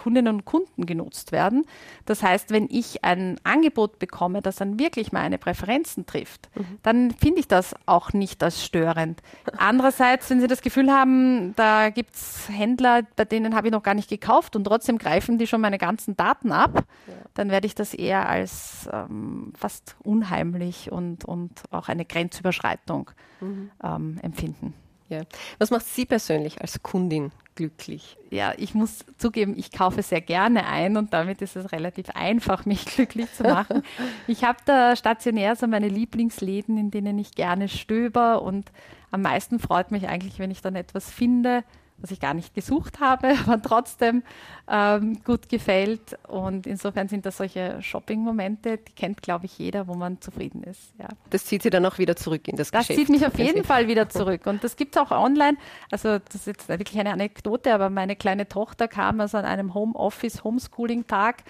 Kundinnen 0.00 0.34
und 0.34 0.44
Kunden 0.46 0.86
genutzt 0.86 1.30
werden. 1.30 1.66
Das 2.06 2.22
heißt, 2.22 2.50
wenn 2.52 2.68
ich 2.70 3.04
ein 3.04 3.38
Angebot 3.44 3.98
bekomme, 3.98 4.40
das 4.40 4.56
dann 4.56 4.78
wirklich 4.78 5.12
meine 5.12 5.36
Präferenzen 5.36 6.06
trifft, 6.06 6.48
mhm. 6.56 6.78
dann 6.82 7.10
finde 7.10 7.40
ich 7.40 7.48
das 7.48 7.74
auch 7.84 8.14
nicht 8.14 8.42
als 8.42 8.64
störend. 8.64 9.20
Andererseits, 9.58 10.30
wenn 10.30 10.40
Sie 10.40 10.46
das 10.46 10.62
Gefühl 10.62 10.90
haben, 10.90 11.54
da 11.54 11.90
gibt 11.90 12.14
es 12.14 12.48
Händler, 12.48 13.02
bei 13.14 13.26
denen 13.26 13.54
habe 13.54 13.68
ich 13.68 13.72
noch 13.72 13.82
gar 13.82 13.92
nicht 13.94 14.08
gekauft 14.08 14.56
und 14.56 14.64
trotzdem 14.64 14.96
greifen 14.96 15.36
die 15.36 15.46
schon 15.46 15.60
meine 15.60 15.76
ganzen 15.76 16.16
Daten 16.16 16.50
ab, 16.50 16.86
ja. 17.06 17.12
dann 17.34 17.50
werde 17.50 17.66
ich 17.66 17.74
das 17.74 17.92
eher 17.92 18.26
als 18.26 18.88
ähm, 18.90 19.52
fast 19.54 19.96
unheimlich 20.02 20.90
und, 20.90 21.26
und 21.26 21.62
auch 21.70 21.88
eine 21.88 22.06
Grenzüberschreitung 22.06 23.10
mhm. 23.42 23.70
ähm, 23.84 24.18
empfinden. 24.22 24.72
Ja. 25.10 25.22
Was 25.58 25.70
macht 25.70 25.86
Sie 25.86 26.06
persönlich 26.06 26.60
als 26.60 26.82
Kundin 26.82 27.32
glücklich? 27.56 28.16
Ja, 28.30 28.54
ich 28.56 28.74
muss 28.74 29.04
zugeben, 29.18 29.54
ich 29.58 29.72
kaufe 29.72 30.02
sehr 30.02 30.20
gerne 30.20 30.66
ein 30.66 30.96
und 30.96 31.12
damit 31.12 31.42
ist 31.42 31.56
es 31.56 31.72
relativ 31.72 32.10
einfach, 32.10 32.64
mich 32.64 32.86
glücklich 32.86 33.30
zu 33.34 33.42
machen. 33.42 33.82
ich 34.28 34.44
habe 34.44 34.58
da 34.64 34.94
stationär 34.94 35.56
so 35.56 35.66
meine 35.66 35.88
Lieblingsläden, 35.88 36.78
in 36.78 36.92
denen 36.92 37.18
ich 37.18 37.32
gerne 37.32 37.68
stöber 37.68 38.40
und 38.40 38.70
am 39.10 39.22
meisten 39.22 39.58
freut 39.58 39.90
mich 39.90 40.06
eigentlich, 40.06 40.38
wenn 40.38 40.52
ich 40.52 40.62
dann 40.62 40.76
etwas 40.76 41.10
finde, 41.10 41.64
was 42.00 42.10
ich 42.10 42.20
gar 42.20 42.34
nicht 42.34 42.54
gesucht 42.54 43.00
habe, 43.00 43.34
aber 43.46 43.60
trotzdem 43.60 44.22
ähm, 44.68 45.22
gut 45.24 45.48
gefällt. 45.48 46.18
Und 46.28 46.66
insofern 46.66 47.08
sind 47.08 47.26
das 47.26 47.36
solche 47.36 47.82
Shopping-Momente, 47.82 48.78
die 48.78 48.92
kennt, 48.92 49.22
glaube 49.22 49.46
ich, 49.46 49.58
jeder, 49.58 49.88
wo 49.88 49.94
man 49.94 50.20
zufrieden 50.20 50.62
ist. 50.62 50.92
Ja. 50.98 51.08
Das 51.30 51.44
zieht 51.44 51.62
Sie 51.62 51.70
dann 51.70 51.84
auch 51.86 51.98
wieder 51.98 52.16
zurück 52.16 52.48
in 52.48 52.56
das, 52.56 52.70
das 52.70 52.86
Geschäft. 52.86 52.98
Das 52.98 53.06
zieht 53.06 53.08
mich 53.08 53.26
auf 53.26 53.38
jeden 53.38 53.64
Fall 53.64 53.88
wieder 53.88 54.08
zurück. 54.10 54.46
Und 54.46 54.64
das 54.64 54.76
gibt 54.76 54.96
es 54.96 55.02
auch 55.02 55.10
online. 55.10 55.56
Also 55.90 56.18
das 56.18 56.34
ist 56.34 56.46
jetzt 56.46 56.68
wirklich 56.68 56.98
eine 56.98 57.12
Anekdote, 57.12 57.74
aber 57.74 57.90
meine 57.90 58.16
kleine 58.16 58.48
Tochter 58.48 58.88
kam 58.88 59.20
also 59.20 59.38
an 59.38 59.44
einem 59.44 59.74
Homeoffice, 59.74 60.44
Homeschooling-Tag 60.44 61.44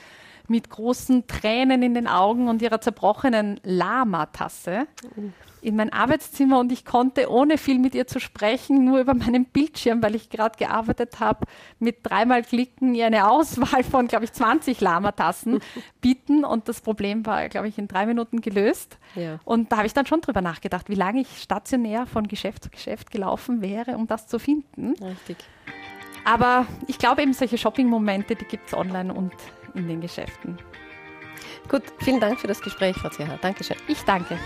mit 0.50 0.68
großen 0.68 1.26
Tränen 1.26 1.82
in 1.82 1.94
den 1.94 2.08
Augen 2.08 2.48
und 2.48 2.60
ihrer 2.60 2.80
zerbrochenen 2.80 3.60
Lama-Tasse 3.62 4.86
in 5.62 5.76
mein 5.76 5.92
Arbeitszimmer 5.92 6.58
und 6.58 6.72
ich 6.72 6.84
konnte, 6.84 7.30
ohne 7.30 7.58
viel 7.58 7.78
mit 7.78 7.94
ihr 7.94 8.06
zu 8.06 8.18
sprechen, 8.18 8.84
nur 8.84 9.00
über 9.00 9.14
meinen 9.14 9.44
Bildschirm, 9.44 10.02
weil 10.02 10.14
ich 10.14 10.30
gerade 10.30 10.56
gearbeitet 10.58 11.20
habe, 11.20 11.46
mit 11.78 11.98
dreimal 12.02 12.42
Klicken 12.42 12.94
ihr 12.94 13.06
eine 13.06 13.30
Auswahl 13.30 13.84
von, 13.84 14.08
glaube 14.08 14.24
ich, 14.24 14.32
20 14.32 14.80
Lama-Tassen 14.80 15.60
bieten. 16.00 16.44
Und 16.44 16.68
das 16.68 16.80
Problem 16.80 17.26
war, 17.26 17.48
glaube 17.48 17.68
ich, 17.68 17.78
in 17.78 17.88
drei 17.88 18.06
Minuten 18.06 18.40
gelöst. 18.40 18.98
Ja. 19.14 19.38
Und 19.44 19.70
da 19.70 19.78
habe 19.78 19.86
ich 19.86 19.92
dann 19.92 20.06
schon 20.06 20.20
drüber 20.20 20.40
nachgedacht, 20.40 20.88
wie 20.88 20.94
lange 20.94 21.20
ich 21.20 21.42
stationär 21.42 22.06
von 22.06 22.26
Geschäft 22.26 22.64
zu 22.64 22.70
Geschäft 22.70 23.10
gelaufen 23.10 23.60
wäre, 23.60 23.96
um 23.96 24.06
das 24.06 24.26
zu 24.26 24.38
finden. 24.38 24.94
Richtig. 25.02 25.36
Aber 26.24 26.66
ich 26.86 26.98
glaube 26.98 27.22
eben, 27.22 27.32
solche 27.32 27.58
Shopping-Momente, 27.58 28.34
die 28.34 28.44
gibt 28.44 28.68
es 28.68 28.74
online 28.74 29.12
und 29.12 29.32
in 29.74 29.88
den 29.88 30.00
Geschäften. 30.00 30.58
Gut, 31.68 31.82
vielen 32.00 32.20
Dank 32.20 32.40
für 32.40 32.46
das 32.46 32.60
Gespräch, 32.60 32.96
Frau 32.96 33.08
Zierer. 33.10 33.38
Dankeschön. 33.40 33.76
Ich 33.86 34.02
danke. 34.02 34.38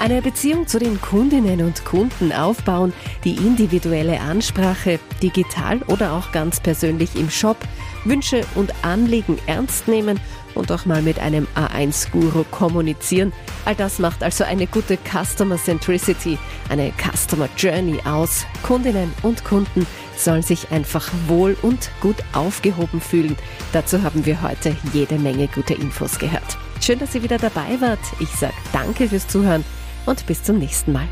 Eine 0.00 0.22
Beziehung 0.22 0.68
zu 0.68 0.78
den 0.78 1.00
Kundinnen 1.00 1.60
und 1.60 1.84
Kunden 1.84 2.32
aufbauen, 2.32 2.92
die 3.24 3.34
individuelle 3.34 4.20
Ansprache, 4.20 5.00
digital 5.20 5.78
oder 5.88 6.12
auch 6.12 6.30
ganz 6.30 6.60
persönlich 6.60 7.16
im 7.16 7.28
Shop, 7.28 7.56
Wünsche 8.04 8.42
und 8.54 8.72
Anliegen 8.84 9.38
ernst 9.46 9.88
nehmen 9.88 10.20
und 10.54 10.70
auch 10.70 10.86
mal 10.86 11.02
mit 11.02 11.18
einem 11.18 11.48
A1-Guru 11.56 12.44
kommunizieren. 12.50 13.32
All 13.64 13.74
das 13.74 13.98
macht 13.98 14.22
also 14.22 14.44
eine 14.44 14.68
gute 14.68 14.98
Customer 14.98 15.56
Centricity, 15.56 16.38
eine 16.68 16.92
Customer 16.92 17.48
Journey 17.56 17.98
aus. 18.04 18.46
Kundinnen 18.62 19.12
und 19.22 19.44
Kunden 19.44 19.84
sollen 20.18 20.42
sich 20.42 20.70
einfach 20.70 21.08
wohl 21.26 21.56
und 21.62 21.90
gut 22.00 22.16
aufgehoben 22.32 23.00
fühlen. 23.00 23.36
Dazu 23.72 24.02
haben 24.02 24.26
wir 24.26 24.42
heute 24.42 24.76
jede 24.92 25.18
Menge 25.18 25.48
gute 25.48 25.74
Infos 25.74 26.18
gehört. 26.18 26.58
Schön, 26.80 26.98
dass 26.98 27.14
ihr 27.14 27.22
wieder 27.22 27.38
dabei 27.38 27.80
wart. 27.80 27.98
Ich 28.20 28.30
sage 28.30 28.54
danke 28.72 29.08
fürs 29.08 29.28
Zuhören 29.28 29.64
und 30.06 30.26
bis 30.26 30.42
zum 30.42 30.58
nächsten 30.58 30.92
Mal. 30.92 31.08